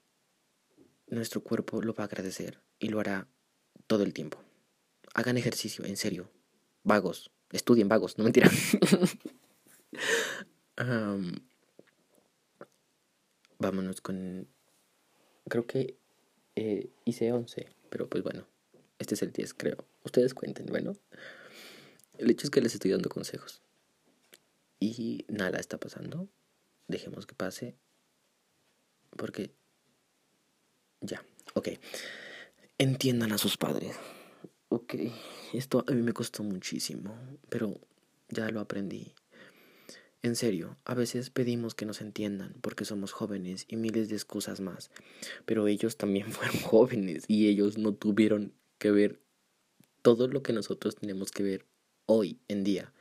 nuestro 1.08 1.42
cuerpo 1.42 1.82
lo 1.82 1.94
va 1.94 2.06
a 2.06 2.08
agradecer 2.08 2.60
y 2.80 2.88
lo 2.88 3.00
hará 3.00 3.28
todo 3.86 4.04
el 4.04 4.14
tiempo. 4.14 4.42
Hagan 5.14 5.38
ejercicio, 5.38 5.86
en 5.86 5.98
serio. 5.98 6.32
Vagos, 6.84 7.32
estudien 7.52 7.90
vagos, 7.90 8.18
no 8.18 8.24
mentira. 8.24 8.50
vámonos 13.60 14.02
con 14.02 14.48
creo 15.48 15.68
que 15.68 15.98
eh, 16.56 16.90
hice 17.06 17.32
11, 17.32 17.68
pero 17.90 18.10
pues 18.10 18.24
bueno, 18.24 18.48
este 19.00 19.16
es 19.16 19.22
el 19.22 19.32
10, 19.32 19.54
creo. 19.54 19.86
Ustedes 20.04 20.34
cuenten, 20.34 20.66
bueno. 20.68 20.96
El 22.22 22.30
hecho 22.30 22.46
es 22.46 22.52
que 22.52 22.62
les 22.62 22.76
estoy 22.76 22.92
dando 22.92 23.10
consejos. 23.10 23.64
Y 24.80 25.26
nada 25.28 25.60
está 25.60 25.80
pasando. 25.80 26.30
Dejemos 26.88 27.26
que 27.26 27.34
pase. 27.34 27.76
Porque... 29.18 29.52
Ya, 31.02 31.26
ok. 31.56 31.70
Entiendan 32.78 33.32
a 33.32 33.40
sus 33.40 33.58
padres. 33.58 33.96
Ok, 34.70 34.96
esto 35.52 35.84
a 35.88 35.92
mí 35.92 36.02
me 36.04 36.14
costó 36.14 36.44
muchísimo, 36.44 37.18
pero 37.50 37.82
ya 38.30 38.50
lo 38.50 38.60
aprendí. 38.60 39.14
En 40.22 40.36
serio, 40.36 40.78
a 40.86 40.94
veces 40.94 41.32
pedimos 41.32 41.74
que 41.74 41.88
nos 41.88 42.02
entiendan 42.02 42.54
porque 42.62 42.86
somos 42.86 43.12
jóvenes 43.12 43.66
y 43.68 43.78
miles 43.78 44.10
de 44.10 44.16
excusas 44.16 44.62
más, 44.62 44.92
pero 45.46 45.68
ellos 45.68 45.98
también 45.98 46.32
fueron 46.32 46.62
jóvenes 46.62 47.26
y 47.28 47.48
ellos 47.48 47.80
no 47.80 47.96
tuvieron 47.96 48.54
que 48.78 48.92
ver 48.92 49.20
todo 50.04 50.28
lo 50.28 50.44
que 50.44 50.54
nosotros 50.54 50.96
tenemos 50.96 51.32
que 51.32 51.44
ver 51.44 51.71
hoy 52.12 52.40
en 52.48 52.64
día. 52.64 52.92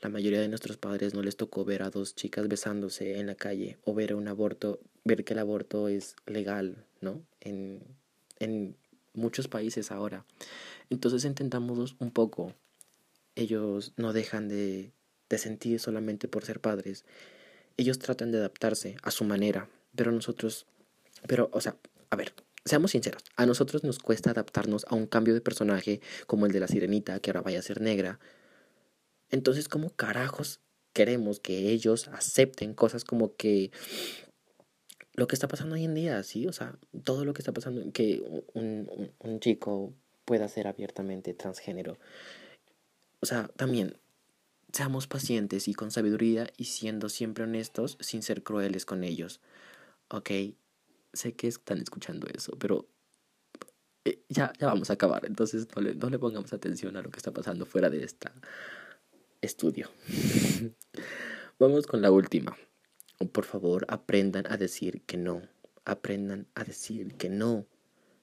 La 0.00 0.08
mayoría 0.08 0.40
de 0.40 0.48
nuestros 0.48 0.76
padres 0.76 1.14
no 1.14 1.22
les 1.22 1.36
tocó 1.36 1.64
ver 1.64 1.82
a 1.82 1.90
dos 1.90 2.14
chicas 2.14 2.48
besándose 2.48 3.18
en 3.18 3.26
la 3.26 3.34
calle 3.34 3.78
o 3.84 3.94
ver 3.94 4.14
un 4.14 4.28
aborto, 4.28 4.80
ver 5.04 5.24
que 5.24 5.32
el 5.32 5.38
aborto 5.38 5.88
es 5.88 6.16
legal, 6.26 6.84
¿no? 7.00 7.22
En, 7.40 7.82
en 8.38 8.76
muchos 9.14 9.48
países 9.48 9.90
ahora. 9.90 10.24
Entonces 10.90 11.24
intentamos 11.24 11.96
un 11.98 12.10
poco. 12.10 12.52
Ellos 13.34 13.92
no 13.96 14.12
dejan 14.12 14.48
de 14.48 14.92
de 15.28 15.38
sentir 15.38 15.80
solamente 15.80 16.28
por 16.28 16.44
ser 16.44 16.60
padres. 16.60 17.04
Ellos 17.76 17.98
tratan 17.98 18.32
de 18.32 18.38
adaptarse 18.38 18.96
a 19.02 19.10
su 19.10 19.24
manera, 19.24 19.68
pero 19.94 20.12
nosotros, 20.12 20.66
pero, 21.26 21.50
o 21.52 21.60
sea, 21.60 21.76
a 22.10 22.16
ver, 22.16 22.32
seamos 22.64 22.92
sinceros, 22.92 23.22
a 23.36 23.46
nosotros 23.46 23.84
nos 23.84 23.98
cuesta 23.98 24.30
adaptarnos 24.30 24.86
a 24.88 24.94
un 24.94 25.06
cambio 25.06 25.34
de 25.34 25.40
personaje 25.40 26.00
como 26.26 26.46
el 26.46 26.52
de 26.52 26.60
la 26.60 26.68
sirenita, 26.68 27.20
que 27.20 27.30
ahora 27.30 27.42
vaya 27.42 27.58
a 27.58 27.62
ser 27.62 27.80
negra. 27.80 28.18
Entonces, 29.30 29.68
¿cómo 29.68 29.90
carajos 29.90 30.60
queremos 30.92 31.40
que 31.40 31.70
ellos 31.70 32.08
acepten 32.08 32.74
cosas 32.74 33.04
como 33.04 33.34
que 33.36 33.70
lo 35.14 35.26
que 35.26 35.34
está 35.34 35.48
pasando 35.48 35.74
hoy 35.74 35.84
en 35.84 35.94
día, 35.94 36.22
sí? 36.22 36.46
O 36.46 36.52
sea, 36.52 36.78
todo 37.04 37.24
lo 37.24 37.32
que 37.32 37.42
está 37.42 37.52
pasando, 37.52 37.90
que 37.92 38.22
un, 38.54 39.10
un, 39.18 39.40
chico 39.40 39.94
pueda 40.24 40.48
ser 40.48 40.66
abiertamente 40.66 41.34
transgénero. 41.34 41.98
O 43.20 43.26
sea, 43.26 43.48
también 43.56 43.96
Seamos 44.72 45.06
pacientes 45.06 45.68
y 45.68 45.74
con 45.74 45.90
sabiduría 45.90 46.52
y 46.58 46.64
siendo 46.64 47.08
siempre 47.08 47.44
honestos 47.44 47.96
sin 48.00 48.22
ser 48.22 48.42
crueles 48.42 48.84
con 48.84 49.04
ellos. 49.04 49.40
Ok, 50.08 50.30
sé 51.12 51.32
que 51.34 51.48
están 51.48 51.78
escuchando 51.78 52.26
eso, 52.26 52.58
pero 52.58 52.86
eh, 54.04 54.20
ya, 54.28 54.52
ya 54.58 54.66
vamos 54.66 54.90
a 54.90 54.92
acabar. 54.92 55.24
Entonces 55.24 55.66
no 55.74 55.80
le, 55.80 55.94
no 55.94 56.10
le 56.10 56.18
pongamos 56.18 56.52
atención 56.52 56.96
a 56.96 57.00
lo 57.02 57.10
que 57.10 57.16
está 57.16 57.30
pasando 57.30 57.64
fuera 57.64 57.88
de 57.88 58.04
este 58.04 58.28
estudio. 59.46 59.90
vamos 61.58 61.86
con 61.86 62.02
la 62.02 62.10
última. 62.10 62.56
Por 63.32 63.44
favor, 63.44 63.86
aprendan 63.88 64.44
a 64.50 64.56
decir 64.56 65.02
que 65.02 65.16
no. 65.16 65.42
Aprendan 65.84 66.46
a 66.54 66.64
decir 66.64 67.14
que 67.14 67.28
no. 67.28 67.66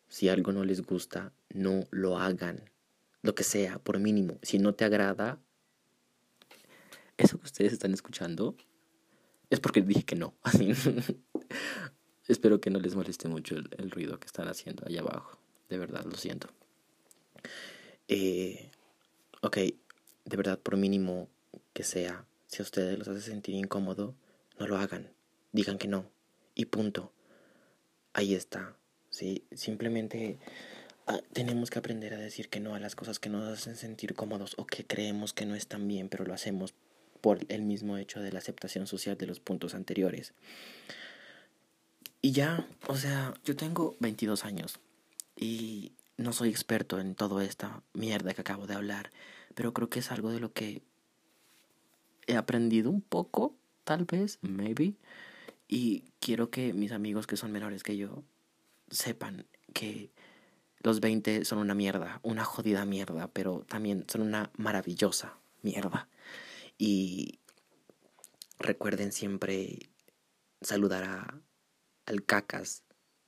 Si 0.08 0.30
algo 0.30 0.52
no 0.52 0.64
les 0.64 0.82
gusta, 0.82 1.34
no 1.50 1.88
lo 1.90 2.20
hagan. 2.20 2.70
Lo 3.22 3.34
que 3.34 3.44
sea, 3.44 3.80
por 3.80 4.00
mínimo. 4.00 4.38
Si 4.44 4.60
no 4.60 4.76
te 4.76 4.86
agrada, 4.86 5.40
eso 7.18 7.40
que 7.40 7.46
ustedes 7.46 7.74
están 7.74 7.94
escuchando 7.94 8.56
es 9.50 9.60
porque 9.60 9.82
dije 9.82 10.04
que 10.04 10.16
no. 10.16 10.36
Espero 12.28 12.60
que 12.62 12.70
no 12.70 12.80
les 12.80 12.96
moleste 12.96 13.28
mucho 13.28 13.56
el, 13.56 13.92
ruido 13.92 14.20
que 14.20 14.28
están 14.28 14.48
haciendo 14.48 14.86
allá 14.86 15.02
abajo. 15.02 15.38
De 15.70 15.78
verdad, 15.78 16.06
lo 16.06 16.16
siento. 16.16 16.48
Eh, 18.08 18.72
ok, 19.42 19.58
de 20.26 20.38
verdad, 20.38 20.60
por 20.60 20.78
mínimo 20.78 21.28
que 21.74 21.84
sea, 21.84 22.26
si 22.48 22.62
a 22.62 22.64
ustedes 22.64 22.98
los 22.98 23.08
hace 23.08 23.22
sentir 23.22 23.56
incómodo, 23.56 24.16
no 24.60 24.68
lo 24.68 24.78
hagan. 24.78 25.10
Digan 25.52 25.78
que 25.78 25.88
no. 25.88 26.06
Y 26.56 26.66
punto. 26.66 27.12
Ahí 28.14 28.36
está. 28.36 28.76
¿sí? 29.10 29.44
Simplemente 29.52 30.38
ah, 31.08 31.22
tenemos 31.32 31.70
que 31.70 31.80
aprender 31.80 32.14
a 32.14 32.18
decir 32.18 32.50
que 32.50 32.60
no 32.60 32.76
a 32.76 32.80
las 32.80 32.96
cosas 32.96 33.20
que 33.20 33.30
nos 33.30 33.48
hacen 33.48 33.76
sentir 33.76 34.16
cómodos 34.16 34.56
o 34.58 34.66
que 34.66 34.86
creemos 34.86 35.34
que 35.34 35.46
no 35.46 35.56
están 35.56 35.88
bien, 35.88 36.10
pero 36.10 36.26
lo 36.26 36.34
hacemos 36.34 36.74
por 37.22 37.40
el 37.48 37.62
mismo 37.62 37.98
hecho 37.98 38.20
de 38.20 38.32
la 38.32 38.40
aceptación 38.40 38.88
social 38.88 39.18
de 39.18 39.28
los 39.28 39.40
puntos 39.40 39.76
anteriores. 39.76 40.34
Y 42.22 42.32
ya, 42.32 42.68
o 42.88 42.96
sea, 42.96 43.34
yo 43.46 43.56
tengo 43.56 43.96
22 44.00 44.46
años 44.46 44.80
y 45.36 45.94
no 46.18 46.34
soy 46.34 46.50
experto 46.50 47.00
en 47.00 47.16
toda 47.16 47.44
esta 47.44 47.84
mierda 47.94 48.34
que 48.34 48.42
acabo 48.42 48.68
de 48.68 48.76
hablar, 48.76 49.12
pero 49.56 49.74
creo 49.74 49.90
que 49.90 50.00
es 50.00 50.12
algo 50.12 50.32
de 50.32 50.40
lo 50.40 50.54
que 50.54 50.84
he 52.28 52.36
aprendido 52.36 52.90
un 52.90 53.02
poco, 53.02 53.56
tal 53.84 54.06
vez, 54.06 54.40
maybe, 54.42 54.96
y 55.68 56.06
quiero 56.20 56.50
que 56.50 56.74
mis 56.74 56.92
amigos 56.92 57.28
que 57.28 57.38
son 57.38 57.52
menores 57.52 57.84
que 57.84 57.98
yo 57.98 58.24
sepan 58.90 59.48
que 59.74 60.12
los 60.84 61.00
20 61.00 61.46
son 61.46 61.60
una 61.60 61.74
mierda, 61.74 62.20
una 62.24 62.44
jodida 62.44 62.86
mierda, 62.86 63.30
pero 63.30 63.66
también 63.68 64.06
son 64.08 64.22
una 64.22 64.52
maravillosa 64.58 65.38
mierda. 65.62 66.10
Y 66.78 67.40
recuerden 68.60 69.12
siempre 69.12 69.90
saludar 70.62 71.04
a, 71.06 71.42
al 72.06 72.24
cacas 72.26 72.83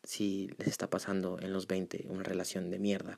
si 0.06 0.50
les 0.58 0.68
está 0.68 0.90
pasando 0.90 1.38
en 1.42 1.54
los 1.54 1.68
20 1.68 2.06
una 2.10 2.24
relación 2.24 2.70
de 2.70 2.80
mierda. 2.80 3.18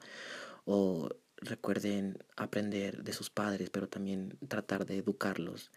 O 0.65 1.09
recuerden 1.37 2.17
aprender 2.35 3.03
de 3.03 3.13
sus 3.13 3.29
padres, 3.29 3.69
pero 3.69 3.87
también 3.87 4.37
tratar 4.47 4.85
de 4.85 4.97
educarlos. 4.97 5.71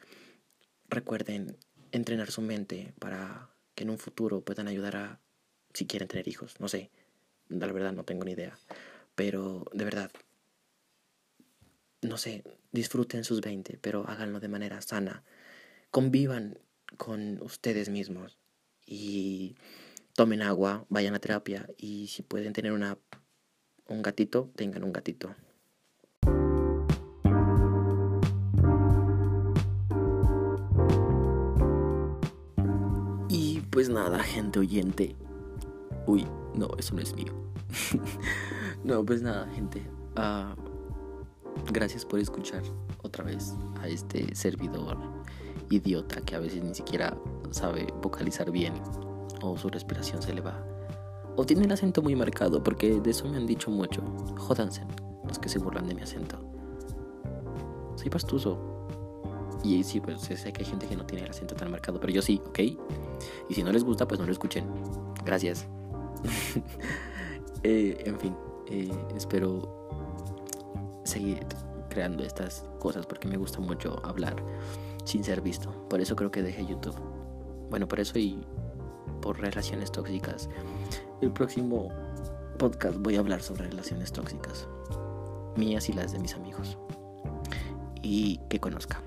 Recuerden 0.88 1.56
entrenar 1.92 2.30
su 2.30 2.40
mente 2.40 2.94
para 2.98 3.50
que 3.74 3.84
en 3.84 3.90
un 3.90 3.98
futuro 3.98 4.40
puedan 4.42 4.68
ayudar 4.68 4.96
a, 4.96 5.20
si 5.74 5.86
quieren 5.86 6.08
tener 6.08 6.28
hijos, 6.28 6.58
no 6.60 6.68
sé, 6.68 6.90
la 7.48 7.70
verdad 7.72 7.92
no 7.92 8.04
tengo 8.04 8.24
ni 8.24 8.32
idea, 8.32 8.58
pero 9.14 9.64
de 9.72 9.84
verdad, 9.84 10.10
no 12.02 12.16
sé, 12.16 12.44
disfruten 12.72 13.24
sus 13.24 13.40
20, 13.40 13.78
pero 13.78 14.08
háganlo 14.08 14.40
de 14.40 14.48
manera 14.48 14.80
sana. 14.80 15.24
Convivan 15.90 16.58
con 16.96 17.40
ustedes 17.42 17.88
mismos 17.88 18.38
y 18.86 19.56
tomen 20.20 20.42
agua, 20.42 20.84
vayan 20.90 21.14
a 21.14 21.18
terapia 21.18 21.66
y 21.78 22.08
si 22.08 22.20
pueden 22.20 22.52
tener 22.52 22.72
una, 22.72 22.98
un 23.88 24.02
gatito, 24.02 24.50
tengan 24.54 24.84
un 24.84 24.92
gatito. 24.92 25.34
Y 33.30 33.62
pues 33.70 33.88
nada, 33.88 34.22
gente 34.22 34.58
oyente. 34.58 35.16
Uy, 36.06 36.26
no, 36.54 36.68
eso 36.76 36.94
no 36.94 37.00
es 37.00 37.14
mío. 37.14 37.32
no, 38.84 39.02
pues 39.02 39.22
nada, 39.22 39.48
gente. 39.54 39.80
Uh, 40.18 40.54
gracias 41.72 42.04
por 42.04 42.20
escuchar 42.20 42.62
otra 43.02 43.24
vez 43.24 43.54
a 43.80 43.88
este 43.88 44.34
servidor 44.34 44.98
idiota 45.70 46.20
que 46.20 46.34
a 46.34 46.40
veces 46.40 46.62
ni 46.62 46.74
siquiera 46.74 47.16
sabe 47.52 47.86
vocalizar 48.02 48.50
bien 48.50 48.74
o 49.42 49.56
su 49.56 49.68
respiración 49.68 50.22
se 50.22 50.34
le 50.34 50.40
va. 50.40 50.64
O 51.36 51.44
tiene 51.44 51.64
el 51.64 51.72
acento 51.72 52.02
muy 52.02 52.14
marcado, 52.14 52.62
porque 52.62 53.00
de 53.00 53.10
eso 53.10 53.28
me 53.28 53.36
han 53.36 53.46
dicho 53.46 53.70
mucho. 53.70 54.02
Jódanse, 54.38 54.82
los 55.26 55.38
que 55.38 55.48
se 55.48 55.58
burlan 55.58 55.86
de 55.86 55.94
mi 55.94 56.02
acento. 56.02 56.38
Soy 57.96 58.10
pastuso. 58.10 58.58
Y 59.62 59.84
sí, 59.84 60.00
pues 60.00 60.20
sé 60.20 60.52
que 60.52 60.62
hay 60.62 60.68
gente 60.68 60.86
que 60.86 60.96
no 60.96 61.04
tiene 61.04 61.24
el 61.24 61.30
acento 61.30 61.54
tan 61.54 61.70
marcado, 61.70 62.00
pero 62.00 62.12
yo 62.12 62.22
sí, 62.22 62.40
¿ok? 62.46 62.58
Y 63.48 63.54
si 63.54 63.62
no 63.62 63.72
les 63.72 63.84
gusta, 63.84 64.08
pues 64.08 64.18
no 64.18 64.26
lo 64.26 64.32
escuchen. 64.32 64.66
Gracias. 65.24 65.66
Eh, 67.62 68.04
en 68.06 68.18
fin, 68.18 68.34
eh, 68.70 68.90
espero 69.14 69.90
seguir 71.04 71.46
creando 71.90 72.22
estas 72.22 72.64
cosas 72.78 73.04
porque 73.04 73.28
me 73.28 73.36
gusta 73.36 73.60
mucho 73.60 74.00
hablar 74.02 74.34
sin 75.04 75.22
ser 75.24 75.42
visto. 75.42 75.70
Por 75.90 76.00
eso 76.00 76.16
creo 76.16 76.30
que 76.30 76.40
dejé 76.40 76.64
YouTube. 76.64 76.94
Bueno, 77.68 77.86
por 77.86 78.00
eso 78.00 78.18
y 78.18 78.42
por 79.20 79.40
relaciones 79.40 79.92
tóxicas. 79.92 80.48
El 81.20 81.32
próximo 81.32 81.88
podcast 82.58 82.96
voy 82.98 83.16
a 83.16 83.20
hablar 83.20 83.42
sobre 83.42 83.68
relaciones 83.68 84.12
tóxicas. 84.12 84.68
Mías 85.56 85.88
y 85.88 85.92
las 85.92 86.12
de 86.12 86.18
mis 86.18 86.34
amigos. 86.34 86.78
Y 88.02 88.38
que 88.48 88.60
conozca. 88.60 89.00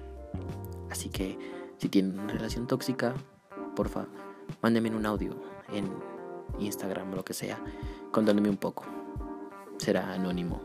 Así 0.89 1.09
que 1.09 1.37
si 1.77 1.89
tienen 1.89 2.19
una 2.19 2.33
relación 2.33 2.67
tóxica, 2.67 3.13
porfa, 3.75 4.05
mándenme 4.61 4.95
un 4.95 5.05
audio 5.05 5.35
en 5.71 5.91
Instagram 6.59 7.11
o 7.13 7.15
lo 7.17 7.25
que 7.25 7.33
sea, 7.33 7.59
contándome 8.11 8.49
un 8.49 8.57
poco. 8.57 8.85
Será 9.77 10.13
anónimo 10.13 10.61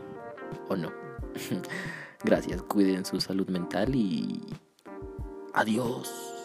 o 0.69 0.75
no. 0.75 0.91
Gracias, 2.23 2.61
cuiden 2.63 3.05
su 3.05 3.19
salud 3.21 3.47
mental 3.49 3.95
y 3.95 4.41
adiós. 5.53 6.38